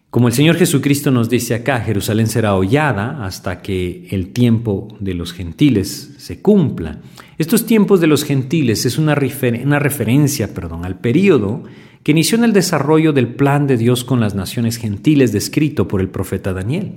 Como 0.10 0.28
el 0.28 0.34
Señor 0.34 0.56
Jesucristo 0.56 1.12
nos 1.12 1.30
dice 1.30 1.54
acá, 1.54 1.82
Jerusalén 1.82 2.26
será 2.26 2.56
hollada 2.56 3.24
hasta 3.24 3.62
que 3.62 4.08
el 4.10 4.30
tiempo 4.30 4.88
de 5.00 5.14
los 5.14 5.34
gentiles 5.34 6.16
se 6.18 6.42
cumpla. 6.42 7.00
Estos 7.38 7.68
tiempos 7.68 8.02
de 8.02 8.08
los 8.08 8.24
gentiles 8.24 8.88
es 8.88 8.98
una, 8.98 9.14
referencia 9.14 10.54
perdón, 10.56 10.84
al 10.84 11.00
periodo 11.00 11.64
que 12.02 12.12
inició 12.12 12.40
en 12.40 12.44
el 12.44 12.54
desarrollo 12.54 13.14
del 13.14 13.28
plan 13.28 13.68
de 13.68 13.78
Dios 13.78 14.04
con 14.04 14.20
las 14.20 14.34
naciones 14.34 14.78
gentiles 14.78 15.32
descrito 15.32 15.88
por 15.88 16.02
el 16.02 16.10
profeta 16.10 16.54
Daniel. 16.54 16.94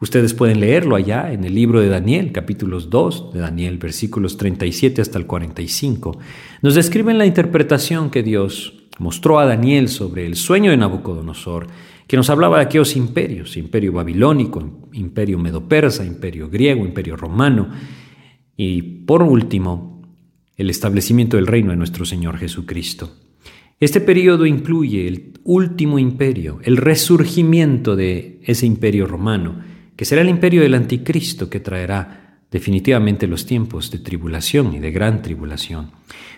Ustedes 0.00 0.32
pueden 0.32 0.60
leerlo 0.60 0.94
allá 0.94 1.32
en 1.32 1.42
el 1.42 1.54
libro 1.54 1.80
de 1.80 1.88
Daniel, 1.88 2.30
capítulos 2.30 2.88
2 2.88 3.32
de 3.32 3.40
Daniel, 3.40 3.78
versículos 3.78 4.36
37 4.36 5.02
hasta 5.02 5.18
el 5.18 5.26
45. 5.26 6.18
Nos 6.62 6.76
describen 6.76 7.18
la 7.18 7.26
interpretación 7.26 8.10
que 8.10 8.22
Dios 8.22 8.86
mostró 9.00 9.40
a 9.40 9.46
Daniel 9.46 9.88
sobre 9.88 10.24
el 10.24 10.36
sueño 10.36 10.70
de 10.70 10.76
Nabucodonosor 10.76 11.66
que 12.06 12.16
nos 12.16 12.30
hablaba 12.30 12.58
de 12.58 12.64
aquellos 12.64 12.96
imperios, 12.96 13.56
imperio 13.56 13.92
babilónico, 13.92 14.88
imperio 14.92 15.38
medo-persa, 15.38 16.06
imperio 16.06 16.48
griego, 16.48 16.86
imperio 16.86 17.16
romano, 17.16 17.68
y 18.56 18.80
por 18.82 19.22
último, 19.22 20.02
el 20.56 20.70
establecimiento 20.70 21.36
del 21.36 21.46
reino 21.46 21.70
de 21.70 21.76
nuestro 21.76 22.04
Señor 22.04 22.38
Jesucristo. 22.38 23.14
Este 23.78 24.00
periodo 24.00 24.46
incluye 24.46 25.06
el 25.06 25.34
último 25.44 25.98
imperio, 25.98 26.60
el 26.62 26.76
resurgimiento 26.76 27.94
de 27.94 28.40
ese 28.44 28.66
imperio 28.66 29.06
romano, 29.06 29.56
que 29.98 30.04
será 30.04 30.22
el 30.22 30.28
imperio 30.28 30.62
del 30.62 30.74
anticristo 30.74 31.50
que 31.50 31.58
traerá 31.58 32.38
definitivamente 32.52 33.26
los 33.26 33.46
tiempos 33.46 33.90
de 33.90 33.98
tribulación 33.98 34.72
y 34.72 34.78
de 34.78 34.92
gran 34.92 35.22
tribulación. 35.22 35.90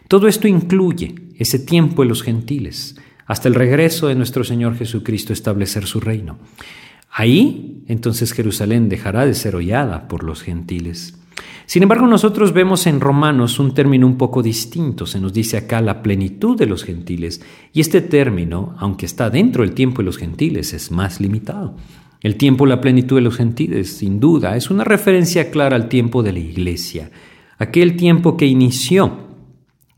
Todo 0.09 0.29
esto 0.29 0.49
incluye 0.49 1.15
ese 1.37 1.59
tiempo 1.59 2.01
de 2.01 2.09
los 2.09 2.23
gentiles, 2.23 2.97
hasta 3.27 3.49
el 3.49 3.55
regreso 3.55 4.09
de 4.09 4.15
nuestro 4.15 4.45
Señor 4.45 4.79
Jesucristo 4.79 5.35
establecer 5.35 5.85
su 5.85 6.01
reino. 6.01 6.39
Ahí 7.11 7.85
entonces 7.87 8.33
Jerusalén 8.33 8.89
dejará 8.89 9.27
de 9.27 9.35
ser 9.35 9.55
hollada 9.55 10.09
por 10.09 10.25
los 10.25 10.41
gentiles. 10.41 11.19
Sin 11.67 11.83
embargo, 11.83 12.07
nosotros 12.07 12.55
vemos 12.55 12.87
en 12.87 12.99
Romanos 12.99 13.59
un 13.59 13.75
término 13.75 14.07
un 14.07 14.17
poco 14.17 14.43
distinto. 14.43 15.05
Se 15.05 15.21
nos 15.21 15.35
dice 15.35 15.59
acá 15.59 15.83
la 15.83 16.03
plenitud 16.03 16.57
de 16.57 16.65
los 16.65 16.83
gentiles. 16.83 17.43
Y 17.75 17.83
este 17.83 18.01
término, 18.01 18.75
aunque 18.79 19.05
está 19.05 19.29
dentro 19.29 19.65
del 19.65 19.75
tiempo 19.75 19.99
de 19.99 20.07
los 20.07 20.17
gentiles, 20.17 20.73
es 20.73 20.91
más 20.91 21.21
limitado. 21.21 21.77
El 22.21 22.37
tiempo, 22.37 22.67
la 22.67 22.81
plenitud 22.81 23.17
de 23.17 23.23
los 23.23 23.37
gentiles, 23.37 23.97
sin 23.97 24.21
duda, 24.21 24.57
es 24.57 24.71
una 24.71 24.85
referencia 24.85 25.51
clara 25.51 25.77
al 25.77 25.89
tiempo 25.89 26.23
de 26.23 26.33
la 26.33 26.39
iglesia. 26.39 27.11
Aquel 27.59 27.97
tiempo 27.97 28.37
que 28.37 28.47
inició 28.47 29.31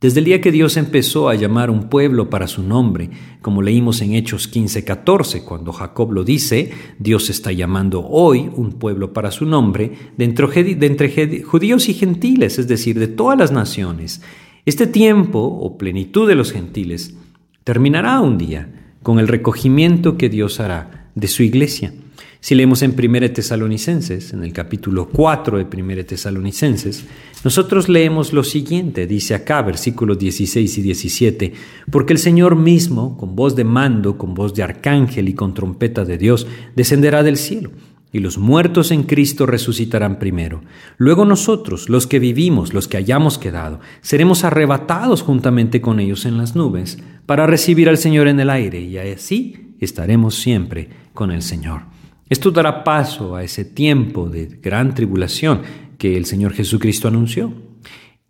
desde 0.02 0.18
el 0.18 0.24
día 0.24 0.40
que 0.40 0.50
Dios 0.50 0.76
empezó 0.76 1.28
a 1.28 1.36
llamar 1.36 1.70
un 1.70 1.88
pueblo 1.88 2.28
para 2.28 2.48
su 2.48 2.64
nombre, 2.64 3.08
como 3.40 3.62
leímos 3.62 4.02
en 4.02 4.14
Hechos 4.14 4.48
15:14, 4.52 5.44
cuando 5.44 5.72
Jacob 5.72 6.10
lo 6.10 6.24
dice, 6.24 6.72
Dios 6.98 7.30
está 7.30 7.52
llamando 7.52 8.04
hoy 8.04 8.50
un 8.52 8.72
pueblo 8.72 9.12
para 9.12 9.30
su 9.30 9.46
nombre, 9.46 9.92
de 10.16 10.24
entre, 10.24 11.42
judíos 11.44 11.88
y 11.88 11.94
gentiles, 11.94 12.58
es 12.58 12.66
decir, 12.66 12.98
de 12.98 13.06
todas 13.06 13.38
las 13.38 13.52
naciones. 13.52 14.22
Este 14.66 14.88
tiempo 14.88 15.38
o 15.38 15.78
plenitud 15.78 16.26
de 16.26 16.34
los 16.34 16.50
gentiles 16.50 17.14
terminará 17.62 18.20
un 18.20 18.38
día 18.38 18.96
con 19.04 19.20
el 19.20 19.28
recogimiento 19.28 20.16
que 20.16 20.28
Dios 20.28 20.58
hará 20.58 21.10
de 21.14 21.28
su 21.28 21.44
iglesia. 21.44 21.94
Si 22.42 22.56
leemos 22.56 22.82
en 22.82 22.96
1 22.98 23.30
Tesalonicenses, 23.30 24.32
en 24.32 24.42
el 24.42 24.52
capítulo 24.52 25.08
4 25.08 25.58
de 25.58 25.80
1 25.80 26.04
Tesalonicenses, 26.04 27.04
nosotros 27.44 27.88
leemos 27.88 28.32
lo 28.32 28.42
siguiente, 28.42 29.06
dice 29.06 29.36
acá 29.36 29.62
versículos 29.62 30.18
16 30.18 30.76
y 30.76 30.82
17, 30.82 31.52
porque 31.88 32.12
el 32.12 32.18
Señor 32.18 32.56
mismo, 32.56 33.16
con 33.16 33.36
voz 33.36 33.54
de 33.54 33.62
mando, 33.62 34.18
con 34.18 34.34
voz 34.34 34.54
de 34.54 34.64
arcángel 34.64 35.28
y 35.28 35.34
con 35.34 35.54
trompeta 35.54 36.04
de 36.04 36.18
Dios, 36.18 36.48
descenderá 36.74 37.22
del 37.22 37.36
cielo, 37.36 37.70
y 38.10 38.18
los 38.18 38.38
muertos 38.38 38.90
en 38.90 39.04
Cristo 39.04 39.46
resucitarán 39.46 40.18
primero. 40.18 40.62
Luego 40.96 41.24
nosotros, 41.24 41.88
los 41.88 42.08
que 42.08 42.18
vivimos, 42.18 42.74
los 42.74 42.88
que 42.88 42.96
hayamos 42.96 43.38
quedado, 43.38 43.78
seremos 44.00 44.42
arrebatados 44.42 45.22
juntamente 45.22 45.80
con 45.80 46.00
ellos 46.00 46.26
en 46.26 46.38
las 46.38 46.56
nubes, 46.56 46.98
para 47.24 47.46
recibir 47.46 47.88
al 47.88 47.98
Señor 47.98 48.26
en 48.26 48.40
el 48.40 48.50
aire, 48.50 48.80
y 48.80 48.98
así 48.98 49.76
estaremos 49.78 50.34
siempre 50.34 50.88
con 51.14 51.30
el 51.30 51.42
Señor. 51.42 51.91
Esto 52.32 52.50
dará 52.50 52.82
paso 52.82 53.36
a 53.36 53.44
ese 53.44 53.62
tiempo 53.62 54.30
de 54.30 54.46
gran 54.46 54.94
tribulación 54.94 55.60
que 55.98 56.16
el 56.16 56.24
Señor 56.24 56.54
Jesucristo 56.54 57.06
anunció. 57.06 57.52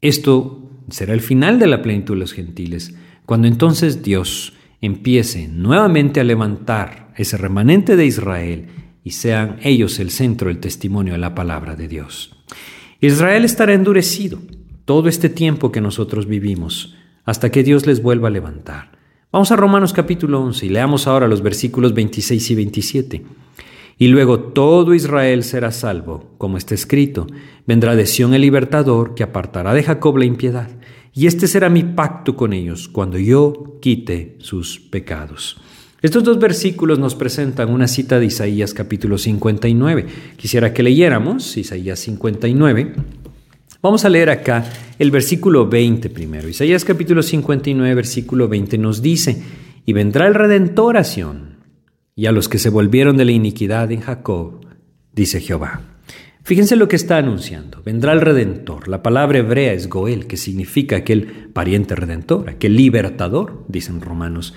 Esto 0.00 0.72
será 0.90 1.14
el 1.14 1.20
final 1.20 1.60
de 1.60 1.68
la 1.68 1.82
plenitud 1.82 2.14
de 2.14 2.18
los 2.18 2.32
gentiles, 2.32 2.96
cuando 3.26 3.46
entonces 3.46 4.02
Dios 4.02 4.54
empiece 4.80 5.46
nuevamente 5.46 6.18
a 6.18 6.24
levantar 6.24 7.14
ese 7.16 7.36
remanente 7.36 7.94
de 7.94 8.04
Israel 8.04 8.66
y 9.04 9.12
sean 9.12 9.58
ellos 9.62 10.00
el 10.00 10.10
centro 10.10 10.48
del 10.48 10.58
testimonio 10.58 11.12
de 11.12 11.20
la 11.20 11.36
palabra 11.36 11.76
de 11.76 11.86
Dios. 11.86 12.34
Israel 13.00 13.44
estará 13.44 13.72
endurecido 13.72 14.40
todo 14.84 15.08
este 15.08 15.28
tiempo 15.28 15.70
que 15.70 15.80
nosotros 15.80 16.26
vivimos, 16.26 16.96
hasta 17.24 17.52
que 17.52 17.62
Dios 17.62 17.86
les 17.86 18.02
vuelva 18.02 18.26
a 18.26 18.32
levantar. 18.32 18.98
Vamos 19.30 19.52
a 19.52 19.56
Romanos 19.56 19.92
capítulo 19.92 20.40
11 20.40 20.66
y 20.66 20.70
leamos 20.70 21.06
ahora 21.06 21.28
los 21.28 21.40
versículos 21.40 21.94
26 21.94 22.50
y 22.50 22.54
27. 22.56 23.22
Y 23.98 24.08
luego 24.08 24.40
todo 24.40 24.94
Israel 24.94 25.44
será 25.44 25.70
salvo, 25.70 26.34
como 26.38 26.56
está 26.56 26.74
escrito. 26.74 27.26
Vendrá 27.66 27.94
de 27.94 28.06
Sión 28.06 28.34
el 28.34 28.42
libertador, 28.42 29.14
que 29.14 29.22
apartará 29.22 29.74
de 29.74 29.82
Jacob 29.82 30.16
la 30.18 30.24
impiedad. 30.24 30.68
Y 31.14 31.26
este 31.26 31.46
será 31.46 31.68
mi 31.68 31.82
pacto 31.82 32.36
con 32.36 32.52
ellos, 32.52 32.88
cuando 32.88 33.18
yo 33.18 33.78
quite 33.80 34.36
sus 34.38 34.80
pecados. 34.80 35.58
Estos 36.00 36.24
dos 36.24 36.40
versículos 36.40 36.98
nos 36.98 37.14
presentan 37.14 37.70
una 37.70 37.86
cita 37.86 38.18
de 38.18 38.26
Isaías 38.26 38.74
capítulo 38.74 39.18
59. 39.18 40.06
Quisiera 40.36 40.74
que 40.74 40.82
leyéramos 40.82 41.56
Isaías 41.56 42.00
59. 42.00 42.94
Vamos 43.82 44.04
a 44.04 44.08
leer 44.08 44.30
acá 44.30 44.64
el 44.98 45.10
versículo 45.10 45.68
20 45.68 46.10
primero. 46.10 46.48
Isaías 46.48 46.84
capítulo 46.84 47.22
59, 47.22 47.94
versículo 47.94 48.48
20 48.48 48.78
nos 48.78 49.02
dice, 49.02 49.42
y 49.84 49.92
vendrá 49.92 50.26
el 50.26 50.34
Redentor 50.34 50.96
a 50.96 51.04
y 52.14 52.26
a 52.26 52.32
los 52.32 52.48
que 52.48 52.58
se 52.58 52.70
volvieron 52.70 53.16
de 53.16 53.24
la 53.24 53.32
iniquidad 53.32 53.90
en 53.92 54.00
Jacob, 54.00 54.66
dice 55.12 55.40
Jehová. 55.40 55.80
Fíjense 56.44 56.74
lo 56.74 56.88
que 56.88 56.96
está 56.96 57.18
anunciando. 57.18 57.82
Vendrá 57.84 58.12
el 58.12 58.20
Redentor. 58.20 58.88
La 58.88 59.02
palabra 59.02 59.38
hebrea 59.38 59.72
es 59.72 59.88
Goel, 59.88 60.26
que 60.26 60.36
significa 60.36 60.96
aquel 60.96 61.50
pariente 61.52 61.94
redentor, 61.94 62.50
aquel 62.50 62.76
libertador, 62.76 63.64
dicen 63.68 64.00
romanos. 64.00 64.52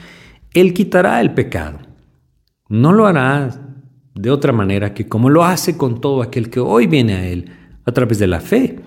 Él 0.53 0.73
quitará 0.73 1.21
el 1.21 1.35
pecado. 1.35 1.79
No 2.69 2.91
lo 2.91 3.05
hará 3.05 3.75
de 4.15 4.31
otra 4.31 4.51
manera 4.51 4.93
que 4.95 5.07
como 5.07 5.29
lo 5.29 5.43
hace 5.43 5.77
con 5.77 6.01
todo 6.01 6.23
aquel 6.23 6.49
que 6.49 6.59
hoy 6.59 6.87
viene 6.87 7.13
a 7.13 7.27
Él 7.27 7.51
a 7.85 7.91
través 7.91 8.17
de 8.17 8.27
la 8.27 8.39
fe. 8.39 8.79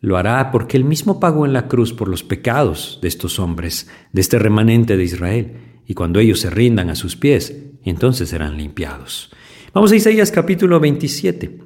Lo 0.00 0.16
hará 0.16 0.50
porque 0.50 0.78
Él 0.78 0.84
mismo 0.84 1.20
pagó 1.20 1.44
en 1.44 1.52
la 1.52 1.68
cruz 1.68 1.92
por 1.92 2.08
los 2.08 2.22
pecados 2.22 3.00
de 3.02 3.08
estos 3.08 3.38
hombres, 3.38 3.90
de 4.12 4.20
este 4.22 4.38
remanente 4.38 4.96
de 4.96 5.04
Israel, 5.04 5.56
y 5.86 5.94
cuando 5.94 6.20
ellos 6.20 6.40
se 6.40 6.50
rindan 6.50 6.90
a 6.90 6.96
sus 6.96 7.16
pies, 7.16 7.54
entonces 7.84 8.28
serán 8.28 8.56
limpiados. 8.56 9.30
Vamos 9.72 9.92
a 9.92 9.96
Isaías 9.96 10.30
capítulo 10.30 10.80
27. 10.80 11.58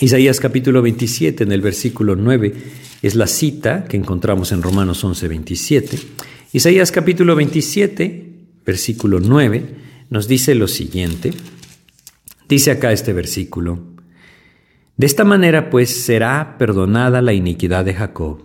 Isaías 0.00 0.40
capítulo 0.40 0.82
27 0.82 1.44
en 1.44 1.52
el 1.52 1.60
versículo 1.60 2.16
9 2.16 2.54
es 3.02 3.14
la 3.14 3.26
cita 3.26 3.84
que 3.84 3.96
encontramos 3.96 4.52
en 4.52 4.62
Romanos 4.62 5.02
11, 5.04 5.28
27. 5.28 5.98
Isaías 6.52 6.90
capítulo 6.90 7.36
27, 7.36 8.32
versículo 8.64 9.20
9, 9.20 9.76
nos 10.10 10.26
dice 10.26 10.54
lo 10.54 10.66
siguiente. 10.66 11.32
Dice 12.48 12.70
acá 12.70 12.92
este 12.92 13.12
versículo, 13.12 13.80
De 14.96 15.06
esta 15.06 15.24
manera 15.24 15.68
pues 15.68 16.04
será 16.04 16.56
perdonada 16.58 17.20
la 17.20 17.34
iniquidad 17.34 17.84
de 17.84 17.94
Jacob, 17.94 18.42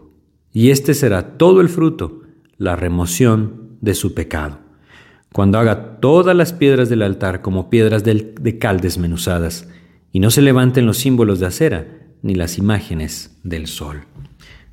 y 0.52 0.72
este 0.72 0.94
será 0.94 1.38
todo 1.38 1.62
el 1.62 1.70
fruto, 1.70 2.24
la 2.58 2.76
remoción 2.76 3.78
de 3.82 3.96
su 3.96 4.14
pecado, 4.14 4.60
cuando 5.34 5.60
haga 5.60 6.00
todas 6.00 6.34
las 6.36 6.54
piedras 6.54 6.88
del 6.88 7.02
altar 7.02 7.42
como 7.42 7.70
piedras 7.70 8.06
de 8.06 8.58
cal 8.60 8.80
desmenuzadas, 8.80 9.68
y 10.14 10.22
no 10.22 10.32
se 10.32 10.42
levanten 10.42 10.86
los 10.86 11.00
símbolos 11.00 11.42
de 11.42 11.48
acera, 11.48 11.88
ni 12.22 12.36
las 12.36 12.58
imágenes 12.58 13.38
del 13.44 13.68
sol. 13.68 14.06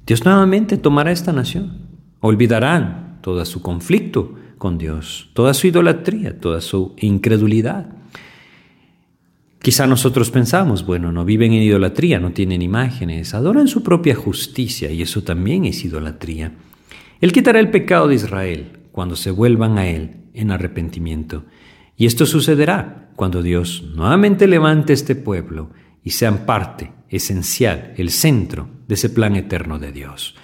Dios 0.06 0.24
nuevamente 0.24 0.76
tomará 0.76 1.10
esta 1.10 1.32
nación, 1.32 1.88
olvidarán 2.20 3.18
todo 3.22 3.44
su 3.44 3.60
conflicto 3.60 4.36
con 4.58 4.78
Dios, 4.78 5.30
toda 5.34 5.52
su 5.54 5.66
idolatría, 5.66 6.38
toda 6.38 6.60
su 6.60 6.94
incredulidad 6.98 8.00
Quizá 9.62 9.86
nosotros 9.86 10.30
pensamos, 10.30 10.86
bueno, 10.86 11.12
no 11.12 11.26
viven 11.26 11.52
en 11.52 11.62
idolatría, 11.62 12.18
no 12.18 12.32
tienen 12.32 12.62
imágenes, 12.62 13.34
adoran 13.34 13.68
su 13.68 13.82
propia 13.82 14.14
justicia 14.14 14.90
y 14.90 15.02
eso 15.02 15.22
también 15.22 15.66
es 15.66 15.84
idolatría. 15.84 16.52
Él 17.20 17.30
quitará 17.30 17.60
el 17.60 17.70
pecado 17.70 18.08
de 18.08 18.14
Israel 18.14 18.78
cuando 18.90 19.16
se 19.16 19.30
vuelvan 19.30 19.76
a 19.76 19.86
Él 19.86 20.16
en 20.40 20.50
arrepentimiento. 20.50 21.44
Y 21.96 22.06
esto 22.06 22.26
sucederá 22.26 23.10
cuando 23.14 23.42
Dios 23.42 23.84
nuevamente 23.94 24.46
levante 24.46 24.92
este 24.92 25.14
pueblo 25.14 25.70
y 26.02 26.10
sean 26.10 26.46
parte 26.46 26.92
esencial, 27.08 27.92
el 27.96 28.10
centro 28.10 28.68
de 28.88 28.94
ese 28.94 29.10
plan 29.10 29.36
eterno 29.36 29.78
de 29.78 29.92
Dios. 29.92 30.34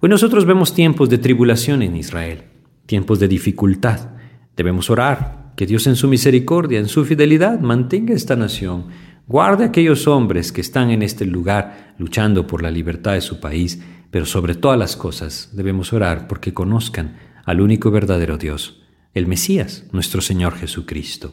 Hoy 0.00 0.10
nosotros 0.10 0.44
vemos 0.44 0.74
tiempos 0.74 1.08
de 1.08 1.18
tribulación 1.18 1.82
en 1.82 1.96
Israel, 1.96 2.44
tiempos 2.84 3.18
de 3.18 3.28
dificultad. 3.28 4.10
Debemos 4.56 4.90
orar, 4.90 5.54
que 5.56 5.66
Dios 5.66 5.86
en 5.86 5.96
su 5.96 6.06
misericordia, 6.06 6.78
en 6.78 6.88
su 6.88 7.04
fidelidad, 7.06 7.60
mantenga 7.60 8.14
esta 8.14 8.36
nación, 8.36 8.88
guarde 9.26 9.64
a 9.64 9.68
aquellos 9.68 10.06
hombres 10.06 10.52
que 10.52 10.60
están 10.60 10.90
en 10.90 11.02
este 11.02 11.24
lugar 11.24 11.94
luchando 11.98 12.46
por 12.46 12.62
la 12.62 12.70
libertad 12.70 13.14
de 13.14 13.22
su 13.22 13.40
país, 13.40 13.82
pero 14.10 14.26
sobre 14.26 14.54
todas 14.54 14.78
las 14.78 14.96
cosas 14.96 15.50
debemos 15.54 15.92
orar 15.94 16.28
porque 16.28 16.52
conozcan 16.52 17.16
al 17.44 17.60
único 17.60 17.90
verdadero 17.90 18.36
Dios, 18.36 18.85
el 19.16 19.26
Mesías, 19.26 19.84
nuestro 19.92 20.20
Señor 20.20 20.56
Jesucristo. 20.56 21.32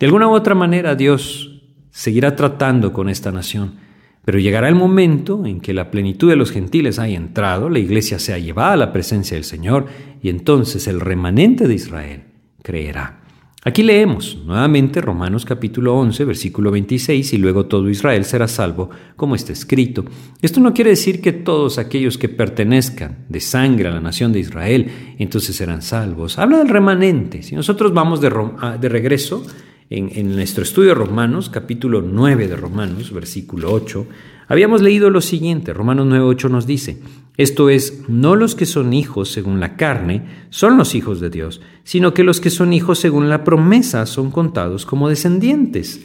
De 0.00 0.06
alguna 0.06 0.26
u 0.28 0.32
otra 0.32 0.56
manera 0.56 0.96
Dios 0.96 1.62
seguirá 1.90 2.34
tratando 2.34 2.92
con 2.92 3.08
esta 3.08 3.30
nación, 3.30 3.76
pero 4.24 4.40
llegará 4.40 4.68
el 4.68 4.74
momento 4.74 5.46
en 5.46 5.60
que 5.60 5.74
la 5.74 5.92
plenitud 5.92 6.28
de 6.28 6.34
los 6.34 6.50
gentiles 6.50 6.98
haya 6.98 7.16
entrado, 7.16 7.70
la 7.70 7.78
iglesia 7.78 8.18
sea 8.18 8.38
llevada 8.38 8.72
a 8.72 8.76
la 8.76 8.92
presencia 8.92 9.36
del 9.36 9.44
Señor 9.44 9.86
y 10.22 10.28
entonces 10.28 10.88
el 10.88 11.00
remanente 11.00 11.68
de 11.68 11.74
Israel 11.74 12.24
creerá. 12.62 13.23
Aquí 13.66 13.82
leemos 13.82 14.36
nuevamente 14.44 15.00
Romanos 15.00 15.46
capítulo 15.46 15.96
11, 15.96 16.26
versículo 16.26 16.70
26, 16.70 17.32
y 17.32 17.38
luego 17.38 17.64
todo 17.64 17.88
Israel 17.88 18.26
será 18.26 18.46
salvo, 18.46 18.90
como 19.16 19.34
está 19.34 19.54
escrito. 19.54 20.04
Esto 20.42 20.60
no 20.60 20.74
quiere 20.74 20.90
decir 20.90 21.22
que 21.22 21.32
todos 21.32 21.78
aquellos 21.78 22.18
que 22.18 22.28
pertenezcan 22.28 23.24
de 23.30 23.40
sangre 23.40 23.88
a 23.88 23.92
la 23.92 24.02
nación 24.02 24.34
de 24.34 24.40
Israel, 24.40 24.90
entonces 25.18 25.56
serán 25.56 25.80
salvos. 25.80 26.38
Habla 26.38 26.58
del 26.58 26.68
remanente. 26.68 27.42
Si 27.42 27.54
nosotros 27.54 27.94
vamos 27.94 28.20
de, 28.20 28.28
ah, 28.58 28.76
regreso 28.82 29.42
en, 29.88 30.10
en 30.12 30.34
nuestro 30.34 30.62
estudio 30.62 30.90
de 30.90 30.96
Romanos, 30.96 31.48
capítulo 31.48 32.02
9 32.02 32.48
de 32.48 32.56
Romanos, 32.56 33.14
versículo 33.14 33.72
8, 33.72 34.06
habíamos 34.46 34.82
leído 34.82 35.08
lo 35.08 35.22
siguiente. 35.22 35.72
Romanos 35.72 36.04
9, 36.06 36.22
8 36.22 36.50
nos 36.50 36.66
dice, 36.66 36.98
esto 37.36 37.68
es, 37.68 38.08
no 38.08 38.36
los 38.36 38.54
que 38.54 38.66
son 38.66 38.92
hijos 38.92 39.30
según 39.30 39.58
la 39.58 39.76
carne 39.76 40.46
son 40.50 40.76
los 40.76 40.94
hijos 40.94 41.20
de 41.20 41.30
Dios, 41.30 41.60
sino 41.84 42.14
que 42.14 42.24
los 42.24 42.40
que 42.40 42.50
son 42.50 42.72
hijos 42.72 42.98
según 42.98 43.28
la 43.28 43.44
promesa 43.44 44.06
son 44.06 44.30
contados 44.30 44.84
como 44.86 45.08
descendientes. 45.08 46.00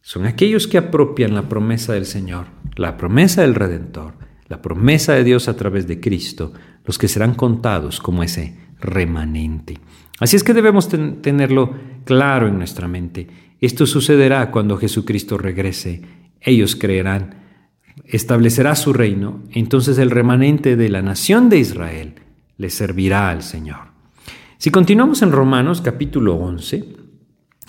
Son 0.00 0.26
aquellos 0.26 0.66
que 0.66 0.78
apropian 0.78 1.34
la 1.34 1.48
promesa 1.48 1.92
del 1.92 2.06
Señor, 2.06 2.46
la 2.76 2.96
promesa 2.96 3.42
del 3.42 3.54
Redentor, 3.54 4.14
la 4.48 4.62
promesa 4.62 5.14
de 5.14 5.24
Dios 5.24 5.48
a 5.48 5.56
través 5.56 5.86
de 5.86 6.00
Cristo, 6.00 6.52
los 6.84 6.98
que 6.98 7.08
serán 7.08 7.34
contados 7.34 8.00
como 8.00 8.22
ese 8.22 8.56
remanente. 8.78 9.78
Así 10.20 10.36
es 10.36 10.44
que 10.44 10.54
debemos 10.54 10.88
tenerlo 10.88 11.74
claro 12.04 12.46
en 12.46 12.58
nuestra 12.58 12.88
mente. 12.88 13.28
Esto 13.60 13.86
sucederá 13.86 14.50
cuando 14.50 14.76
Jesucristo 14.76 15.38
regrese. 15.38 16.02
Ellos 16.40 16.76
creerán 16.76 17.40
establecerá 18.04 18.74
su 18.74 18.92
reino, 18.92 19.42
entonces 19.52 19.98
el 19.98 20.10
remanente 20.10 20.76
de 20.76 20.88
la 20.88 21.02
nación 21.02 21.48
de 21.48 21.58
Israel 21.58 22.14
le 22.56 22.70
servirá 22.70 23.30
al 23.30 23.42
Señor. 23.42 23.89
Si 24.60 24.70
continuamos 24.70 25.22
en 25.22 25.32
Romanos 25.32 25.80
capítulo 25.80 26.34
11 26.34 26.84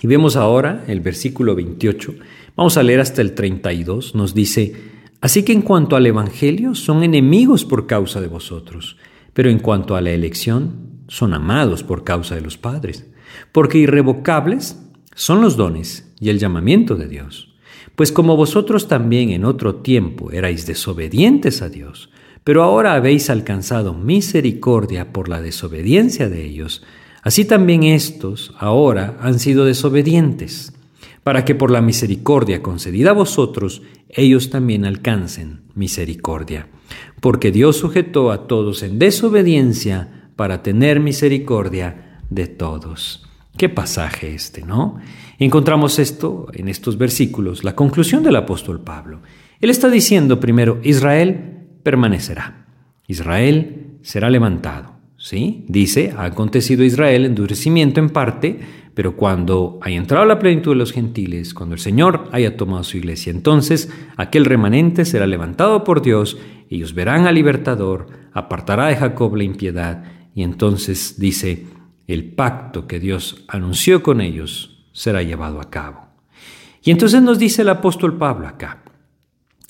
y 0.02 0.08
vemos 0.08 0.36
ahora 0.36 0.84
el 0.88 1.00
versículo 1.00 1.56
28, 1.56 2.16
vamos 2.58 2.76
a 2.76 2.84
leer 2.84 3.00
hasta 3.00 3.22
el 3.22 3.34
32, 3.34 4.14
nos 4.14 4.34
dice, 4.34 4.76
Así 5.22 5.44
que 5.44 5.54
en 5.54 5.62
cuanto 5.62 5.96
al 5.96 6.06
Evangelio 6.06 6.76
son 6.76 7.04
enemigos 7.04 7.64
por 7.64 7.88
causa 7.88 8.20
de 8.20 8.28
vosotros, 8.28 8.98
pero 9.32 9.50
en 9.50 9.60
cuanto 9.60 9.96
a 9.96 10.02
la 10.02 10.12
elección 10.12 11.06
son 11.08 11.34
amados 11.34 11.82
por 11.82 12.04
causa 12.04 12.36
de 12.36 12.42
los 12.42 12.58
padres, 12.58 13.10
porque 13.54 13.78
irrevocables 13.78 14.78
son 15.16 15.40
los 15.40 15.56
dones 15.56 16.14
y 16.20 16.28
el 16.28 16.40
llamamiento 16.40 16.98
de 16.98 17.08
Dios. 17.08 17.56
Pues 17.96 18.12
como 18.12 18.36
vosotros 18.36 18.90
también 18.90 19.30
en 19.30 19.46
otro 19.46 19.76
tiempo 19.76 20.32
erais 20.32 20.66
desobedientes 20.66 21.62
a 21.62 21.70
Dios, 21.70 22.10
pero 22.44 22.64
ahora 22.64 22.94
habéis 22.94 23.30
alcanzado 23.30 23.94
misericordia 23.94 25.14
por 25.14 25.30
la 25.30 25.42
desobediencia 25.42 26.30
de 26.30 26.44
ellos, 26.46 26.84
así 27.22 27.46
también 27.46 27.84
estos 27.84 28.54
ahora 28.58 29.18
han 29.22 29.40
sido 29.40 29.66
desobedientes, 29.66 30.74
para 31.24 31.46
que 31.46 31.54
por 31.54 31.70
la 31.70 31.82
misericordia 31.82 32.64
concedida 32.64 33.12
a 33.12 33.14
vosotros, 33.14 33.84
ellos 34.10 34.50
también 34.50 34.86
alcancen 34.86 35.62
misericordia. 35.76 36.68
Porque 37.20 37.52
Dios 37.52 37.78
sujetó 37.78 38.32
a 38.32 38.48
todos 38.48 38.82
en 38.84 38.98
desobediencia 38.98 40.30
para 40.36 40.64
tener 40.64 41.00
misericordia 41.00 42.20
de 42.30 42.48
todos. 42.48 43.28
Qué 43.58 43.70
pasaje 43.70 44.34
este, 44.34 44.64
¿no? 44.64 44.98
Encontramos 45.38 46.00
esto 46.00 46.48
en 46.54 46.68
estos 46.68 46.98
versículos, 46.98 47.64
la 47.64 47.76
conclusión 47.76 48.24
del 48.24 48.36
apóstol 48.36 48.82
Pablo. 48.82 49.22
Él 49.60 49.70
está 49.70 49.90
diciendo 49.90 50.40
primero, 50.40 50.80
Israel 50.84 51.51
permanecerá, 51.84 52.66
Israel 53.08 53.98
será 54.02 54.30
levantado. 54.30 54.92
¿Sí? 55.22 55.66
Dice, 55.68 56.16
ha 56.18 56.24
acontecido 56.24 56.84
Israel 56.84 57.26
endurecimiento 57.26 58.00
en 58.00 58.10
parte, 58.10 58.60
pero 58.96 59.16
cuando 59.16 59.78
haya 59.84 59.98
entrado 59.98 60.26
la 60.26 60.40
plenitud 60.40 60.72
de 60.72 60.78
los 60.78 60.92
gentiles, 60.92 61.54
cuando 61.54 61.76
el 61.76 61.80
Señor 61.80 62.28
haya 62.32 62.58
tomado 62.58 62.84
su 62.84 62.98
iglesia, 62.98 63.30
entonces 63.30 63.92
aquel 64.18 64.46
remanente 64.46 65.06
será 65.06 65.28
levantado 65.28 65.84
por 65.84 66.02
Dios, 66.02 66.40
ellos 66.72 66.96
verán 66.96 67.28
al 67.28 67.36
libertador, 67.36 68.08
apartará 68.34 68.88
de 68.88 68.96
Jacob 68.96 69.36
la 69.36 69.44
impiedad, 69.44 70.04
y 70.34 70.42
entonces 70.42 71.20
dice, 71.20 71.68
el 72.08 72.26
pacto 72.34 72.88
que 72.88 73.00
Dios 73.00 73.46
anunció 73.48 74.02
con 74.02 74.22
ellos 74.22 74.88
será 74.92 75.22
llevado 75.22 75.62
a 75.62 75.70
cabo. 75.70 76.08
Y 76.84 76.90
entonces 76.90 77.22
nos 77.22 77.38
dice 77.38 77.62
el 77.62 77.70
apóstol 77.70 78.18
Pablo 78.18 78.48
acá, 78.48 78.82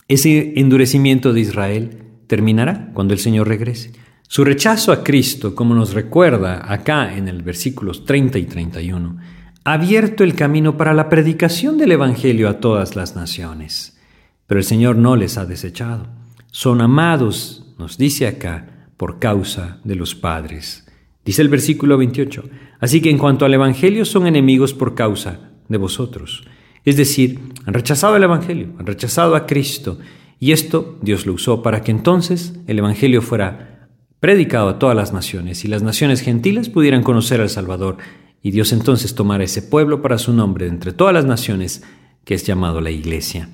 ese 0.07 0.53
endurecimiento 0.55 1.33
de 1.33 1.41
Israel 1.41 2.00
terminará 2.31 2.91
cuando 2.93 3.13
el 3.13 3.19
Señor 3.19 3.49
regrese. 3.49 3.91
Su 4.25 4.45
rechazo 4.45 4.93
a 4.93 5.03
Cristo, 5.03 5.53
como 5.53 5.75
nos 5.75 5.93
recuerda 5.93 6.71
acá 6.71 7.17
en 7.17 7.27
el 7.27 7.43
versículos 7.43 8.05
30 8.05 8.39
y 8.39 8.45
31, 8.45 9.17
ha 9.65 9.73
abierto 9.73 10.23
el 10.23 10.33
camino 10.33 10.77
para 10.77 10.93
la 10.93 11.09
predicación 11.09 11.77
del 11.77 11.91
Evangelio 11.91 12.47
a 12.47 12.61
todas 12.61 12.95
las 12.95 13.17
naciones. 13.17 13.99
Pero 14.47 14.61
el 14.61 14.63
Señor 14.63 14.95
no 14.95 15.17
les 15.17 15.37
ha 15.37 15.45
desechado. 15.45 16.07
Son 16.51 16.79
amados, 16.79 17.65
nos 17.77 17.97
dice 17.97 18.27
acá, 18.27 18.87
por 18.95 19.19
causa 19.19 19.79
de 19.83 19.95
los 19.97 20.15
padres. 20.15 20.87
Dice 21.25 21.41
el 21.41 21.49
versículo 21.49 21.97
28, 21.97 22.45
así 22.79 23.01
que 23.01 23.09
en 23.09 23.17
cuanto 23.17 23.43
al 23.43 23.53
Evangelio 23.53 24.05
son 24.05 24.25
enemigos 24.25 24.73
por 24.73 24.95
causa 24.95 25.51
de 25.67 25.77
vosotros. 25.77 26.45
Es 26.85 26.95
decir, 26.95 27.41
han 27.65 27.73
rechazado 27.73 28.15
el 28.15 28.23
Evangelio, 28.23 28.69
han 28.79 28.85
rechazado 28.85 29.35
a 29.35 29.45
Cristo. 29.45 29.99
Y 30.41 30.53
esto 30.53 30.97
Dios 31.03 31.27
lo 31.27 31.33
usó 31.33 31.61
para 31.61 31.83
que 31.83 31.91
entonces 31.91 32.55
el 32.65 32.79
Evangelio 32.79 33.21
fuera 33.21 33.87
predicado 34.19 34.69
a 34.69 34.79
todas 34.79 34.95
las 34.95 35.13
naciones 35.13 35.63
y 35.63 35.67
las 35.67 35.83
naciones 35.83 36.21
gentiles 36.21 36.67
pudieran 36.67 37.03
conocer 37.03 37.41
al 37.41 37.49
Salvador 37.49 37.97
y 38.41 38.49
Dios 38.49 38.73
entonces 38.73 39.13
tomara 39.13 39.43
ese 39.43 39.61
pueblo 39.61 40.01
para 40.01 40.17
su 40.17 40.33
nombre 40.33 40.65
entre 40.65 40.93
todas 40.93 41.13
las 41.13 41.25
naciones 41.25 41.83
que 42.25 42.33
es 42.33 42.43
llamado 42.43 42.81
la 42.81 42.89
Iglesia. 42.89 43.49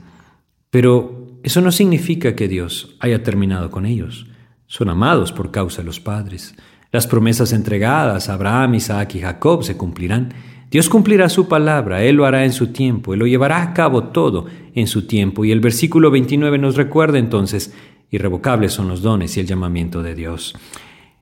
Pero 0.69 1.41
eso 1.43 1.59
no 1.59 1.73
significa 1.73 2.37
que 2.37 2.47
Dios 2.47 2.95
haya 3.01 3.21
terminado 3.21 3.69
con 3.69 3.85
ellos. 3.85 4.27
Son 4.65 4.87
amados 4.87 5.33
por 5.33 5.51
causa 5.51 5.81
de 5.81 5.87
los 5.87 5.99
padres. 5.99 6.55
Las 6.93 7.05
promesas 7.05 7.51
entregadas 7.51 8.29
a 8.29 8.35
Abraham, 8.35 8.75
Isaac 8.75 9.15
y 9.15 9.19
Jacob 9.19 9.61
se 9.65 9.75
cumplirán. 9.75 10.33
Dios 10.69 10.89
cumplirá 10.89 11.29
su 11.29 11.47
palabra, 11.47 12.03
Él 12.03 12.17
lo 12.17 12.25
hará 12.25 12.43
en 12.43 12.51
su 12.51 12.67
tiempo, 12.67 13.13
Él 13.13 13.19
lo 13.19 13.27
llevará 13.27 13.61
a 13.61 13.73
cabo 13.73 14.05
todo 14.05 14.47
en 14.73 14.87
su 14.87 15.07
tiempo. 15.07 15.45
Y 15.45 15.51
el 15.51 15.61
versículo 15.61 16.11
29 16.11 16.57
nos 16.57 16.75
recuerda 16.75 17.19
entonces, 17.19 17.73
irrevocables 18.11 18.73
son 18.73 18.89
los 18.89 19.01
dones 19.01 19.37
y 19.37 19.39
el 19.39 19.47
llamamiento 19.47 20.03
de 20.03 20.15
Dios. 20.15 20.55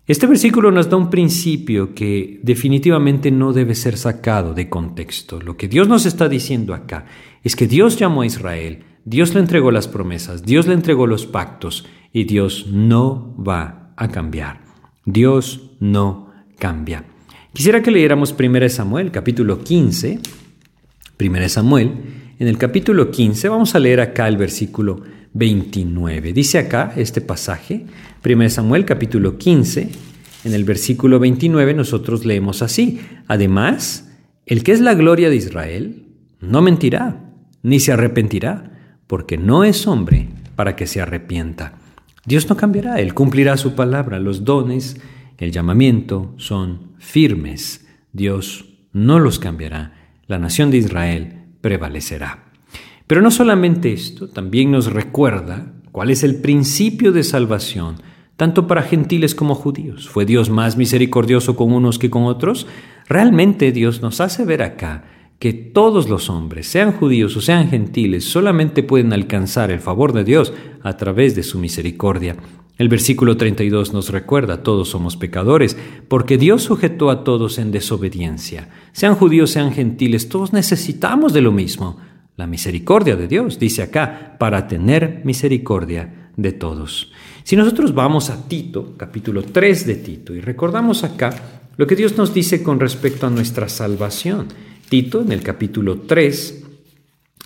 Este 0.07 0.27
versículo 0.27 0.71
nos 0.71 0.89
da 0.89 0.97
un 0.97 1.09
principio 1.09 1.95
que 1.95 2.39
definitivamente 2.43 3.31
no 3.31 3.53
debe 3.53 3.73
ser 3.73 3.97
sacado 3.97 4.53
de 4.53 4.69
contexto. 4.69 5.41
Lo 5.41 5.57
que 5.57 5.67
Dios 5.67 5.87
nos 5.87 6.05
está 6.05 6.29
diciendo 6.29 6.75
acá 6.75 7.05
es 7.43 7.55
que 7.55 7.65
Dios 7.65 7.97
llamó 7.97 8.21
a 8.21 8.27
Israel, 8.27 8.83
Dios 9.03 9.33
le 9.33 9.39
entregó 9.39 9.71
las 9.71 9.87
promesas, 9.87 10.43
Dios 10.43 10.67
le 10.67 10.73
entregó 10.73 11.07
los 11.07 11.25
pactos 11.25 11.87
y 12.13 12.25
Dios 12.25 12.67
no 12.71 13.35
va 13.37 13.93
a 13.95 14.07
cambiar. 14.09 14.61
Dios 15.05 15.71
no 15.79 16.31
cambia. 16.59 17.14
Quisiera 17.55 17.81
que 17.81 17.89
leyéramos 17.89 18.35
1 18.37 18.67
Samuel, 18.67 19.11
capítulo 19.11 19.63
15. 19.63 20.19
1 21.17 21.49
Samuel, 21.49 21.91
en 22.37 22.49
el 22.49 22.57
capítulo 22.57 23.09
15 23.09 23.47
vamos 23.47 23.75
a 23.75 23.79
leer 23.79 24.01
acá 24.01 24.27
el 24.27 24.35
versículo 24.35 25.03
29. 25.31 26.33
Dice 26.33 26.57
acá 26.57 26.91
este 26.97 27.21
pasaje, 27.21 27.85
1 28.25 28.49
Samuel 28.49 28.83
capítulo 28.83 29.37
15, 29.37 29.89
en 30.43 30.53
el 30.53 30.65
versículo 30.65 31.17
29 31.17 31.73
nosotros 31.75 32.25
leemos 32.25 32.61
así, 32.61 32.99
además, 33.29 34.11
el 34.45 34.61
que 34.61 34.73
es 34.73 34.81
la 34.81 34.93
gloria 34.93 35.29
de 35.29 35.37
Israel 35.37 36.07
no 36.41 36.61
mentirá, 36.61 37.23
ni 37.63 37.79
se 37.79 37.93
arrepentirá, 37.93 38.99
porque 39.07 39.37
no 39.37 39.63
es 39.63 39.87
hombre 39.87 40.27
para 40.57 40.75
que 40.75 40.87
se 40.87 40.99
arrepienta. 40.99 41.75
Dios 42.25 42.49
no 42.49 42.57
cambiará, 42.57 42.99
Él 42.99 43.13
cumplirá 43.13 43.55
su 43.55 43.75
palabra, 43.75 44.19
los 44.19 44.43
dones, 44.43 44.99
el 45.37 45.53
llamamiento 45.53 46.33
son 46.35 46.84
firmes, 46.99 47.87
Dios 48.13 48.65
no 48.93 49.19
los 49.19 49.39
cambiará, 49.39 49.93
la 50.27 50.39
nación 50.39 50.71
de 50.71 50.77
Israel 50.77 51.43
prevalecerá. 51.61 52.45
Pero 53.07 53.21
no 53.21 53.29
solamente 53.29 53.93
esto, 53.93 54.27
también 54.29 54.71
nos 54.71 54.91
recuerda 54.91 55.73
cuál 55.91 56.09
es 56.09 56.23
el 56.23 56.35
principio 56.35 57.11
de 57.11 57.23
salvación, 57.23 57.97
tanto 58.35 58.67
para 58.67 58.81
gentiles 58.81 59.35
como 59.35 59.55
judíos. 59.55 60.09
¿Fue 60.09 60.25
Dios 60.25 60.49
más 60.49 60.77
misericordioso 60.77 61.55
con 61.55 61.71
unos 61.71 61.99
que 61.99 62.09
con 62.09 62.23
otros? 62.23 62.67
Realmente 63.07 63.71
Dios 63.71 64.01
nos 64.01 64.19
hace 64.21 64.45
ver 64.45 64.63
acá 64.63 65.05
que 65.39 65.53
todos 65.53 66.09
los 66.09 66.29
hombres, 66.29 66.67
sean 66.67 66.93
judíos 66.93 67.35
o 67.37 67.41
sean 67.41 67.69
gentiles, 67.69 68.23
solamente 68.23 68.83
pueden 68.83 69.13
alcanzar 69.13 69.69
el 69.69 69.79
favor 69.79 70.13
de 70.13 70.23
Dios 70.23 70.53
a 70.81 70.97
través 70.97 71.35
de 71.35 71.43
su 71.43 71.59
misericordia. 71.59 72.37
El 72.77 72.89
versículo 72.89 73.37
32 73.37 73.93
nos 73.93 74.09
recuerda, 74.09 74.61
todos 74.61 74.89
somos 74.89 75.15
pecadores, 75.15 75.77
porque 76.07 76.37
Dios 76.37 76.63
sujetó 76.63 77.09
a 77.09 77.23
todos 77.23 77.57
en 77.57 77.71
desobediencia. 77.71 78.69
Sean 78.91 79.15
judíos, 79.15 79.51
sean 79.51 79.71
gentiles, 79.71 80.27
todos 80.27 80.51
necesitamos 80.51 81.31
de 81.31 81.41
lo 81.41 81.51
mismo 81.51 81.97
la 82.37 82.47
misericordia 82.47 83.15
de 83.15 83.27
Dios, 83.27 83.59
dice 83.59 83.81
acá, 83.81 84.35
para 84.37 84.67
tener 84.67 85.21
misericordia 85.23 86.31
de 86.35 86.51
todos. 86.51 87.11
Si 87.43 87.55
nosotros 87.55 87.93
vamos 87.93 88.29
a 88.29 88.47
Tito, 88.47 88.95
capítulo 88.97 89.43
3 89.43 89.87
de 89.87 89.95
Tito, 89.95 90.35
y 90.35 90.41
recordamos 90.41 91.03
acá 91.03 91.61
lo 91.77 91.87
que 91.87 91.95
Dios 91.95 92.17
nos 92.17 92.33
dice 92.33 92.61
con 92.61 92.79
respecto 92.79 93.25
a 93.25 93.29
nuestra 93.29 93.69
salvación. 93.69 94.47
Tito, 94.89 95.21
en 95.21 95.31
el 95.31 95.43
capítulo 95.43 96.01
3, 96.01 96.63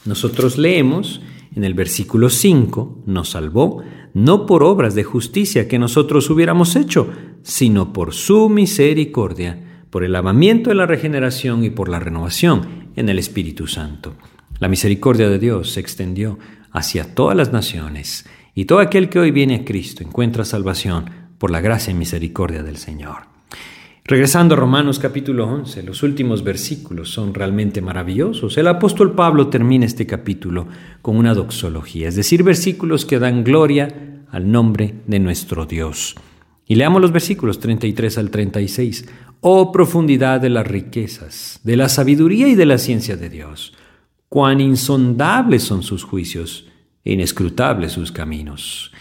nosotros 0.05 0.57
leemos 0.57 1.21
en 1.55 1.63
el 1.63 1.73
versículo 1.73 2.29
5, 2.29 3.03
nos 3.05 3.29
salvó 3.29 3.83
no 4.13 4.45
por 4.45 4.63
obras 4.63 4.95
de 4.95 5.03
justicia 5.03 5.67
que 5.67 5.79
nosotros 5.79 6.29
hubiéramos 6.29 6.75
hecho, 6.75 7.12
sino 7.43 7.93
por 7.93 8.13
su 8.13 8.49
misericordia, 8.49 9.83
por 9.89 10.03
el 10.03 10.12
lavamiento 10.12 10.69
de 10.69 10.75
la 10.75 10.85
regeneración 10.85 11.63
y 11.63 11.69
por 11.69 11.89
la 11.89 11.99
renovación 11.99 12.89
en 12.95 13.09
el 13.09 13.19
Espíritu 13.19 13.67
Santo. 13.67 14.15
La 14.59 14.67
misericordia 14.67 15.29
de 15.29 15.39
Dios 15.39 15.71
se 15.71 15.79
extendió 15.79 16.38
hacia 16.71 17.15
todas 17.15 17.35
las 17.35 17.51
naciones, 17.51 18.25
y 18.53 18.65
todo 18.65 18.79
aquel 18.79 19.09
que 19.09 19.19
hoy 19.19 19.31
viene 19.31 19.55
a 19.55 19.65
Cristo 19.65 20.03
encuentra 20.03 20.43
salvación 20.43 21.05
por 21.38 21.49
la 21.49 21.62
gracia 21.62 21.91
y 21.91 21.95
misericordia 21.95 22.62
del 22.62 22.77
Señor. 22.77 23.38
Regresando 24.10 24.56
a 24.56 24.58
Romanos 24.58 24.98
capítulo 24.98 25.45
11, 25.45 25.84
los 25.84 26.02
últimos 26.02 26.43
versículos 26.43 27.12
son 27.12 27.32
realmente 27.32 27.80
maravillosos. 27.80 28.58
El 28.58 28.67
apóstol 28.67 29.13
Pablo 29.13 29.50
termina 29.50 29.86
este 29.86 30.08
capítulo 30.08 30.67
con 31.04 31.15
una 31.15 31.36
doxología, 31.36 32.08
es 32.08 32.15
decir, 32.15 32.41
versículos 32.41 33.06
que 33.06 33.19
dan 33.19 33.43
gloria 33.43 34.26
al 34.32 34.52
nombre 34.52 34.95
de 35.06 35.19
nuestro 35.19 35.67
Dios. 35.67 36.15
Y 36.65 36.74
leamos 36.74 37.04
los 37.04 37.12
versículos 37.12 37.60
33 37.60 38.17
al 38.17 38.32
36. 38.32 39.06
Oh 39.41 39.72
profundidad 39.72 40.41
de 40.41 40.50
las 40.50 40.65
riquezas, 40.65 41.60
de 41.63 41.78
la 41.78 41.88
sabiduría 41.88 42.48
y 42.48 42.56
de 42.56 42.65
la 42.65 42.80
ciencia 42.80 43.15
de 43.15 43.30
Dios 43.30 43.74
cuán 44.28 44.60
insondables 44.60 45.62
son 45.62 45.84
sus 45.84 46.04
juicios 46.04 46.67
e 47.04 47.13
inescrutables 47.13 47.91
sus 47.91 48.12
caminos. 48.12 48.91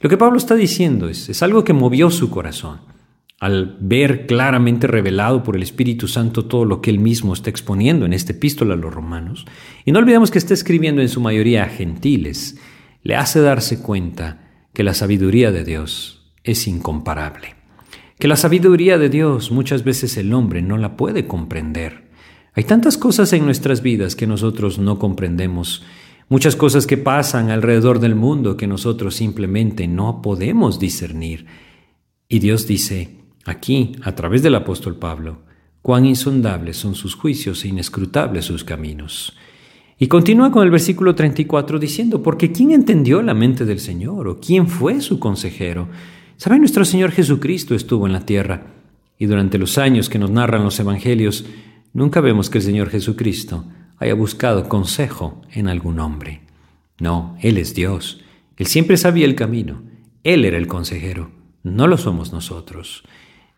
Lo 0.00 0.10
que 0.10 0.16
Pablo 0.16 0.38
está 0.38 0.56
diciendo 0.56 1.08
es, 1.08 1.28
es 1.28 1.40
algo 1.44 1.62
que 1.62 1.72
movió 1.72 2.10
su 2.10 2.30
corazón 2.30 2.89
al 3.40 3.78
ver 3.80 4.26
claramente 4.26 4.86
revelado 4.86 5.42
por 5.42 5.56
el 5.56 5.62
Espíritu 5.62 6.08
Santo 6.08 6.44
todo 6.44 6.66
lo 6.66 6.82
que 6.82 6.90
él 6.90 6.98
mismo 6.98 7.32
está 7.32 7.48
exponiendo 7.48 8.04
en 8.04 8.12
esta 8.12 8.32
epístola 8.32 8.74
a 8.74 8.76
los 8.76 8.92
romanos. 8.92 9.46
Y 9.86 9.92
no 9.92 9.98
olvidemos 9.98 10.30
que 10.30 10.38
está 10.38 10.52
escribiendo 10.52 11.00
en 11.00 11.08
su 11.08 11.22
mayoría 11.22 11.64
a 11.64 11.68
gentiles. 11.68 12.60
Le 13.02 13.16
hace 13.16 13.40
darse 13.40 13.80
cuenta 13.80 14.50
que 14.74 14.84
la 14.84 14.92
sabiduría 14.92 15.52
de 15.52 15.64
Dios 15.64 16.30
es 16.44 16.68
incomparable. 16.68 17.56
Que 18.18 18.28
la 18.28 18.36
sabiduría 18.36 18.98
de 18.98 19.08
Dios 19.08 19.50
muchas 19.50 19.84
veces 19.84 20.18
el 20.18 20.34
hombre 20.34 20.60
no 20.60 20.76
la 20.76 20.98
puede 20.98 21.26
comprender. 21.26 22.10
Hay 22.52 22.64
tantas 22.64 22.98
cosas 22.98 23.32
en 23.32 23.46
nuestras 23.46 23.80
vidas 23.80 24.16
que 24.16 24.26
nosotros 24.26 24.78
no 24.78 24.98
comprendemos, 24.98 25.82
muchas 26.28 26.56
cosas 26.56 26.86
que 26.86 26.98
pasan 26.98 27.48
alrededor 27.48 28.00
del 28.00 28.16
mundo 28.16 28.58
que 28.58 28.66
nosotros 28.66 29.14
simplemente 29.14 29.88
no 29.88 30.20
podemos 30.20 30.78
discernir. 30.78 31.46
Y 32.28 32.40
Dios 32.40 32.66
dice 32.66 33.19
aquí, 33.46 33.92
a 34.02 34.14
través 34.14 34.42
del 34.42 34.54
apóstol 34.54 34.96
Pablo, 34.96 35.42
cuán 35.82 36.06
insondables 36.06 36.76
son 36.76 36.94
sus 36.94 37.14
juicios 37.14 37.64
e 37.64 37.68
inescrutables 37.68 38.44
sus 38.44 38.64
caminos. 38.64 39.36
Y 39.98 40.08
continúa 40.08 40.50
con 40.50 40.64
el 40.64 40.70
versículo 40.70 41.14
34 41.14 41.78
diciendo, 41.78 42.22
porque 42.22 42.52
¿quién 42.52 42.72
entendió 42.72 43.22
la 43.22 43.34
mente 43.34 43.64
del 43.64 43.80
Señor 43.80 44.28
o 44.28 44.40
quién 44.40 44.68
fue 44.68 45.00
su 45.00 45.18
consejero? 45.18 45.88
¿Sabe? 46.36 46.58
Nuestro 46.58 46.84
Señor 46.84 47.10
Jesucristo 47.10 47.74
estuvo 47.74 48.06
en 48.06 48.14
la 48.14 48.24
tierra 48.24 48.66
y 49.18 49.26
durante 49.26 49.58
los 49.58 49.76
años 49.76 50.08
que 50.08 50.18
nos 50.18 50.30
narran 50.30 50.64
los 50.64 50.80
evangelios, 50.80 51.44
Nunca 51.92 52.20
vemos 52.20 52.50
que 52.50 52.58
el 52.58 52.64
Señor 52.64 52.88
Jesucristo 52.90 53.64
haya 53.98 54.14
buscado 54.14 54.68
consejo 54.68 55.42
en 55.50 55.68
algún 55.68 55.98
hombre. 55.98 56.42
No, 57.00 57.36
Él 57.40 57.58
es 57.58 57.74
Dios. 57.74 58.20
Él 58.56 58.66
siempre 58.66 58.96
sabía 58.96 59.24
el 59.24 59.34
camino. 59.34 59.82
Él 60.22 60.44
era 60.44 60.56
el 60.56 60.68
consejero. 60.68 61.32
No 61.62 61.86
lo 61.86 61.98
somos 61.98 62.32
nosotros. 62.32 63.02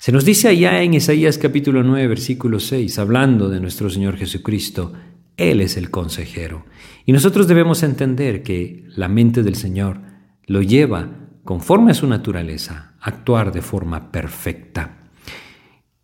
Se 0.02 0.10
nos 0.10 0.24
dice 0.24 0.48
allá 0.48 0.82
en 0.82 0.94
Isaías 0.94 1.38
capítulo 1.38 1.84
9, 1.84 2.08
versículo 2.08 2.58
6, 2.58 2.98
hablando 2.98 3.48
de 3.48 3.60
nuestro 3.60 3.88
Señor 3.88 4.16
Jesucristo, 4.16 4.92
Él 5.36 5.60
es 5.60 5.76
el 5.76 5.92
consejero. 5.92 6.64
Y 7.06 7.12
nosotros 7.12 7.46
debemos 7.46 7.84
entender 7.84 8.42
que 8.42 8.84
la 8.96 9.06
mente 9.06 9.44
del 9.44 9.54
Señor 9.54 10.00
lo 10.44 10.60
lleva, 10.60 11.28
conforme 11.44 11.92
a 11.92 11.94
su 11.94 12.08
naturaleza, 12.08 12.96
a 12.98 13.10
actuar 13.10 13.52
de 13.52 13.62
forma 13.62 14.10
perfecta. 14.10 15.12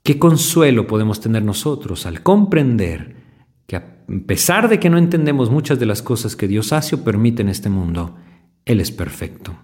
Qué 0.05 0.17
consuelo 0.17 0.87
podemos 0.87 1.21
tener 1.21 1.43
nosotros 1.43 2.07
al 2.07 2.23
comprender 2.23 3.17
que 3.67 3.75
a 3.75 3.97
pesar 4.29 4.69
de 4.69 4.79
que 4.79 4.91
no 4.91 4.99
entendemos 4.99 5.51
muchas 5.51 5.81
de 5.81 5.87
las 5.87 6.03
cosas 6.03 6.37
que 6.37 6.47
Dios 6.47 6.73
hace 6.73 6.95
o 6.95 7.03
permite 7.03 7.43
en 7.43 7.49
este 7.49 7.69
mundo, 7.69 8.15
Él 8.65 8.81
es 8.81 8.93
perfecto. 8.93 9.59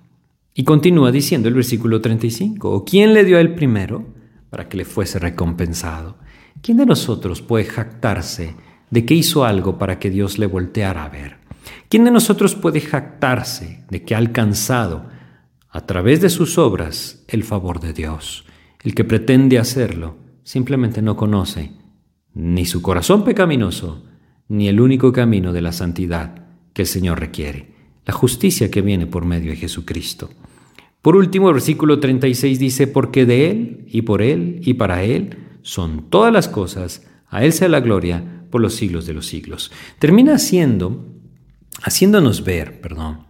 Y 0.54 0.64
continúa 0.64 1.12
diciendo 1.12 1.46
el 1.46 1.54
versículo 1.54 2.00
35, 2.00 2.68
¿o 2.68 2.84
quién 2.84 3.14
le 3.14 3.22
dio 3.22 3.36
a 3.36 3.40
él 3.40 3.54
primero 3.54 4.13
para 4.54 4.68
que 4.68 4.76
le 4.76 4.84
fuese 4.84 5.18
recompensado? 5.18 6.16
¿Quién 6.62 6.76
de 6.76 6.86
nosotros 6.86 7.42
puede 7.42 7.64
jactarse 7.64 8.54
de 8.88 9.04
que 9.04 9.14
hizo 9.14 9.44
algo 9.44 9.78
para 9.78 9.98
que 9.98 10.10
Dios 10.10 10.38
le 10.38 10.46
volteara 10.46 11.04
a 11.04 11.08
ver? 11.08 11.38
¿Quién 11.88 12.04
de 12.04 12.12
nosotros 12.12 12.54
puede 12.54 12.80
jactarse 12.80 13.84
de 13.90 14.04
que 14.04 14.14
ha 14.14 14.18
alcanzado 14.18 15.06
a 15.70 15.80
través 15.86 16.20
de 16.20 16.30
sus 16.30 16.56
obras 16.56 17.24
el 17.26 17.42
favor 17.42 17.80
de 17.80 17.94
Dios? 17.94 18.44
El 18.84 18.94
que 18.94 19.02
pretende 19.02 19.58
hacerlo 19.58 20.18
simplemente 20.44 21.02
no 21.02 21.16
conoce 21.16 21.72
ni 22.32 22.64
su 22.64 22.80
corazón 22.80 23.24
pecaminoso, 23.24 24.04
ni 24.46 24.68
el 24.68 24.80
único 24.80 25.12
camino 25.12 25.52
de 25.52 25.62
la 25.62 25.72
santidad 25.72 26.46
que 26.72 26.82
el 26.82 26.88
Señor 26.88 27.18
requiere, 27.18 27.74
la 28.06 28.14
justicia 28.14 28.70
que 28.70 28.82
viene 28.82 29.08
por 29.08 29.24
medio 29.24 29.50
de 29.50 29.56
Jesucristo. 29.56 30.30
Por 31.04 31.16
último, 31.16 31.48
el 31.48 31.54
versículo 31.56 32.00
36 32.00 32.58
dice, 32.58 32.86
porque 32.86 33.26
de 33.26 33.50
Él 33.50 33.84
y 33.88 34.00
por 34.00 34.22
Él 34.22 34.62
y 34.64 34.72
para 34.72 35.02
Él 35.02 35.36
son 35.60 36.08
todas 36.08 36.32
las 36.32 36.48
cosas, 36.48 37.06
a 37.28 37.44
Él 37.44 37.52
sea 37.52 37.68
la 37.68 37.80
gloria 37.80 38.46
por 38.48 38.62
los 38.62 38.74
siglos 38.74 39.04
de 39.04 39.12
los 39.12 39.26
siglos. 39.26 39.70
Termina 39.98 40.36
haciendo, 40.36 41.04
haciéndonos 41.82 42.42
ver, 42.42 42.80
perdón, 42.80 43.26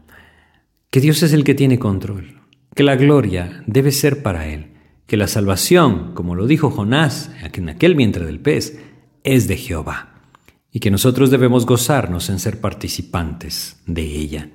que 0.88 1.00
Dios 1.00 1.24
es 1.24 1.32
el 1.32 1.42
que 1.42 1.56
tiene 1.56 1.80
control, 1.80 2.42
que 2.76 2.84
la 2.84 2.94
gloria 2.94 3.64
debe 3.66 3.90
ser 3.90 4.22
para 4.22 4.46
Él, 4.46 4.74
que 5.08 5.16
la 5.16 5.26
salvación, 5.26 6.14
como 6.14 6.36
lo 6.36 6.46
dijo 6.46 6.70
Jonás 6.70 7.32
en 7.42 7.68
aquel 7.68 7.96
vientre 7.96 8.24
del 8.24 8.38
pez, 8.38 8.78
es 9.24 9.48
de 9.48 9.56
Jehová 9.56 10.22
y 10.70 10.78
que 10.78 10.92
nosotros 10.92 11.28
debemos 11.28 11.66
gozarnos 11.66 12.30
en 12.30 12.38
ser 12.38 12.60
participantes 12.60 13.82
de 13.88 14.04
ella. 14.04 14.50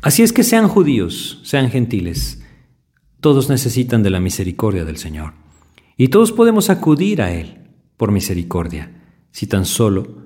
Así 0.00 0.22
es 0.22 0.32
que 0.32 0.44
sean 0.44 0.68
judíos, 0.68 1.40
sean 1.42 1.68
gentiles, 1.68 2.38
todos 3.22 3.48
necesitan 3.48 4.02
de 4.02 4.10
la 4.10 4.18
misericordia 4.18 4.84
del 4.84 4.96
Señor 4.96 5.34
y 5.96 6.08
todos 6.08 6.32
podemos 6.32 6.70
acudir 6.70 7.22
a 7.22 7.32
Él 7.32 7.68
por 7.96 8.10
misericordia, 8.10 8.90
si 9.30 9.46
tan 9.46 9.64
solo, 9.64 10.24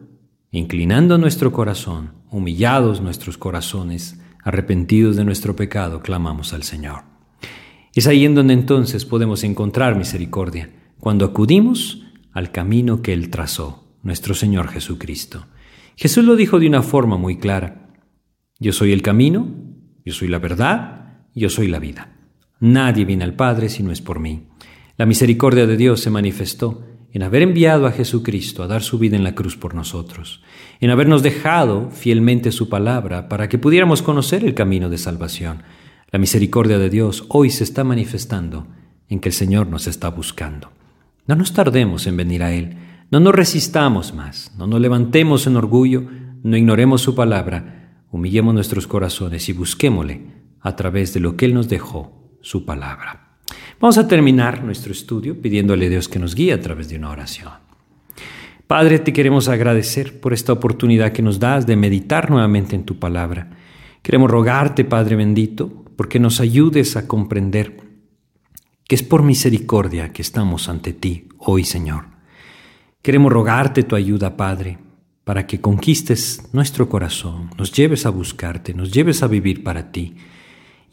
inclinando 0.50 1.18
nuestro 1.18 1.52
corazón, 1.52 2.14
humillados 2.30 3.02
nuestros 3.02 3.36
corazones, 3.36 4.18
arrepentidos 4.42 5.14
de 5.14 5.26
nuestro 5.26 5.54
pecado, 5.54 6.00
clamamos 6.00 6.54
al 6.54 6.62
Señor. 6.62 7.02
Es 7.94 8.06
ahí 8.06 8.24
en 8.24 8.34
donde 8.34 8.54
entonces 8.54 9.04
podemos 9.04 9.44
encontrar 9.44 9.94
misericordia, 9.96 10.70
cuando 10.98 11.26
acudimos 11.26 12.02
al 12.32 12.50
camino 12.50 13.02
que 13.02 13.12
Él 13.12 13.28
trazó 13.28 13.92
nuestro 14.02 14.34
Señor 14.34 14.68
Jesucristo. 14.68 15.46
Jesús 15.96 16.24
lo 16.24 16.34
dijo 16.34 16.58
de 16.58 16.68
una 16.68 16.82
forma 16.82 17.18
muy 17.18 17.36
clara. 17.36 17.90
Yo 18.58 18.72
soy 18.72 18.92
el 18.92 19.02
camino, 19.02 19.48
yo 20.02 20.14
soy 20.14 20.28
la 20.28 20.38
verdad, 20.38 21.26
yo 21.34 21.50
soy 21.50 21.68
la 21.68 21.78
vida. 21.78 22.15
Nadie 22.60 23.04
viene 23.04 23.24
al 23.24 23.34
Padre 23.34 23.68
si 23.68 23.82
no 23.82 23.92
es 23.92 24.00
por 24.00 24.18
mí. 24.18 24.46
La 24.96 25.06
misericordia 25.06 25.66
de 25.66 25.76
Dios 25.76 26.00
se 26.00 26.10
manifestó 26.10 26.82
en 27.12 27.22
haber 27.22 27.42
enviado 27.42 27.86
a 27.86 27.92
Jesucristo 27.92 28.62
a 28.62 28.66
dar 28.66 28.82
su 28.82 28.98
vida 28.98 29.16
en 29.16 29.24
la 29.24 29.34
cruz 29.34 29.56
por 29.56 29.74
nosotros, 29.74 30.42
en 30.80 30.90
habernos 30.90 31.22
dejado 31.22 31.90
fielmente 31.90 32.52
su 32.52 32.68
palabra 32.68 33.28
para 33.28 33.48
que 33.48 33.58
pudiéramos 33.58 34.02
conocer 34.02 34.44
el 34.44 34.54
camino 34.54 34.90
de 34.90 34.98
salvación. 34.98 35.62
La 36.10 36.18
misericordia 36.18 36.78
de 36.78 36.90
Dios 36.90 37.24
hoy 37.28 37.50
se 37.50 37.64
está 37.64 37.84
manifestando 37.84 38.66
en 39.08 39.20
que 39.20 39.30
el 39.30 39.34
Señor 39.34 39.66
nos 39.66 39.86
está 39.86 40.08
buscando. 40.08 40.72
No 41.26 41.36
nos 41.36 41.52
tardemos 41.52 42.06
en 42.06 42.16
venir 42.16 42.42
a 42.42 42.52
Él, 42.52 42.76
no 43.10 43.20
nos 43.20 43.34
resistamos 43.34 44.14
más, 44.14 44.52
no 44.56 44.66
nos 44.66 44.80
levantemos 44.80 45.46
en 45.46 45.56
orgullo, 45.56 46.06
no 46.42 46.56
ignoremos 46.56 47.02
su 47.02 47.14
palabra, 47.14 48.02
humillemos 48.10 48.54
nuestros 48.54 48.86
corazones 48.86 49.48
y 49.48 49.52
busquémosle 49.52 50.22
a 50.60 50.74
través 50.74 51.14
de 51.14 51.20
lo 51.20 51.36
que 51.36 51.46
Él 51.46 51.54
nos 51.54 51.68
dejó, 51.68 52.15
su 52.46 52.64
palabra. 52.64 53.38
Vamos 53.80 53.98
a 53.98 54.06
terminar 54.06 54.62
nuestro 54.62 54.92
estudio 54.92 55.42
pidiéndole 55.42 55.86
a 55.86 55.88
Dios 55.88 56.08
que 56.08 56.20
nos 56.20 56.36
guíe 56.36 56.52
a 56.52 56.60
través 56.60 56.88
de 56.88 56.96
una 56.96 57.10
oración. 57.10 57.52
Padre, 58.68 59.00
te 59.00 59.12
queremos 59.12 59.48
agradecer 59.48 60.20
por 60.20 60.32
esta 60.32 60.52
oportunidad 60.52 61.10
que 61.10 61.22
nos 61.22 61.40
das 61.40 61.66
de 61.66 61.74
meditar 61.74 62.30
nuevamente 62.30 62.76
en 62.76 62.84
tu 62.84 63.00
palabra. 63.00 63.50
Queremos 64.00 64.30
rogarte, 64.30 64.84
Padre 64.84 65.16
bendito, 65.16 65.84
porque 65.96 66.20
nos 66.20 66.38
ayudes 66.38 66.96
a 66.96 67.08
comprender 67.08 67.78
que 68.86 68.94
es 68.94 69.02
por 69.02 69.24
misericordia 69.24 70.12
que 70.12 70.22
estamos 70.22 70.68
ante 70.68 70.92
ti 70.92 71.26
hoy, 71.38 71.64
Señor. 71.64 72.04
Queremos 73.02 73.32
rogarte 73.32 73.82
tu 73.82 73.96
ayuda, 73.96 74.36
Padre, 74.36 74.78
para 75.24 75.48
que 75.48 75.60
conquistes 75.60 76.48
nuestro 76.52 76.88
corazón, 76.88 77.50
nos 77.58 77.72
lleves 77.72 78.06
a 78.06 78.10
buscarte, 78.10 78.72
nos 78.72 78.92
lleves 78.92 79.24
a 79.24 79.26
vivir 79.26 79.64
para 79.64 79.90
ti, 79.90 80.14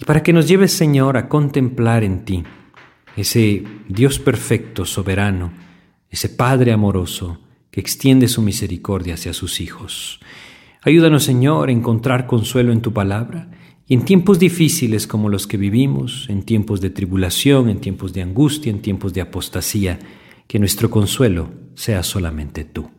para 0.06 0.24
que 0.24 0.34
nos 0.34 0.48
lleves, 0.48 0.74
Señor, 0.74 1.18
a 1.18 1.30
contemplar 1.30 2.04
en 2.04 2.26
ti 2.26 2.44
ese 3.16 3.64
Dios 3.88 4.20
perfecto, 4.20 4.86
soberano, 4.86 5.52
ese 6.10 6.30
Padre 6.30 6.72
amoroso 6.72 7.40
que 7.72 7.80
extiende 7.80 8.28
su 8.28 8.42
misericordia 8.42 9.16
hacia 9.16 9.34
sus 9.34 9.62
hijos. 9.62 10.20
Ayúdanos, 10.82 11.24
Señor, 11.24 11.70
a 11.70 11.72
encontrar 11.72 12.28
consuelo 12.28 12.72
en 12.72 12.82
tu 12.82 12.94
palabra 12.94 13.50
y 13.88 13.94
en 13.94 14.06
tiempos 14.06 14.40
difíciles 14.40 15.08
como 15.08 15.30
los 15.30 15.48
que 15.48 15.58
vivimos, 15.58 16.28
en 16.30 16.44
tiempos 16.44 16.82
de 16.82 16.90
tribulación, 16.90 17.70
en 17.70 17.80
tiempos 17.80 18.14
de 18.14 18.22
angustia, 18.22 18.72
en 18.72 18.82
tiempos 18.82 19.14
de 19.14 19.22
apostasía, 19.22 20.00
que 20.48 20.60
nuestro 20.60 20.90
consuelo 20.90 21.52
sea 21.76 22.04
solamente 22.04 22.64
tú. 22.64 22.92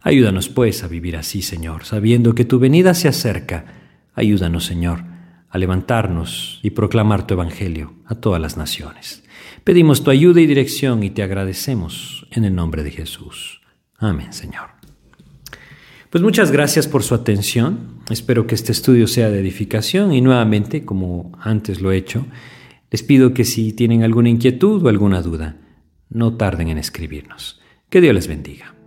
Ayúdanos 0.00 0.48
pues 0.48 0.84
a 0.84 0.88
vivir 0.88 1.16
así, 1.16 1.42
Señor, 1.42 1.84
sabiendo 1.84 2.34
que 2.34 2.44
tu 2.44 2.58
venida 2.58 2.94
se 2.94 3.08
acerca. 3.08 3.66
Ayúdanos, 4.14 4.64
Señor, 4.64 5.04
a 5.50 5.58
levantarnos 5.58 6.60
y 6.62 6.70
proclamar 6.70 7.26
tu 7.26 7.34
Evangelio 7.34 7.94
a 8.06 8.14
todas 8.14 8.40
las 8.40 8.56
naciones. 8.56 9.24
Pedimos 9.64 10.04
tu 10.04 10.10
ayuda 10.10 10.40
y 10.40 10.46
dirección 10.46 11.02
y 11.02 11.10
te 11.10 11.22
agradecemos 11.22 12.26
en 12.30 12.44
el 12.44 12.54
nombre 12.54 12.82
de 12.82 12.90
Jesús. 12.90 13.60
Amén, 13.96 14.32
Señor. 14.32 14.70
Pues 16.10 16.22
muchas 16.22 16.50
gracias 16.50 16.88
por 16.88 17.02
su 17.02 17.14
atención. 17.14 18.00
Espero 18.08 18.46
que 18.46 18.54
este 18.54 18.72
estudio 18.72 19.06
sea 19.06 19.28
de 19.28 19.40
edificación 19.40 20.12
y 20.12 20.22
nuevamente, 20.22 20.84
como 20.84 21.32
antes 21.38 21.82
lo 21.82 21.92
he 21.92 21.98
hecho, 21.98 22.26
les 22.90 23.02
pido 23.02 23.34
que 23.34 23.44
si 23.44 23.72
tienen 23.74 24.02
alguna 24.02 24.30
inquietud 24.30 24.82
o 24.82 24.88
alguna 24.88 25.20
duda, 25.20 25.56
no 26.08 26.34
tarden 26.36 26.68
en 26.68 26.78
escribirnos. 26.78 27.60
Que 27.90 28.00
Dios 28.00 28.14
les 28.14 28.26
bendiga. 28.26 28.77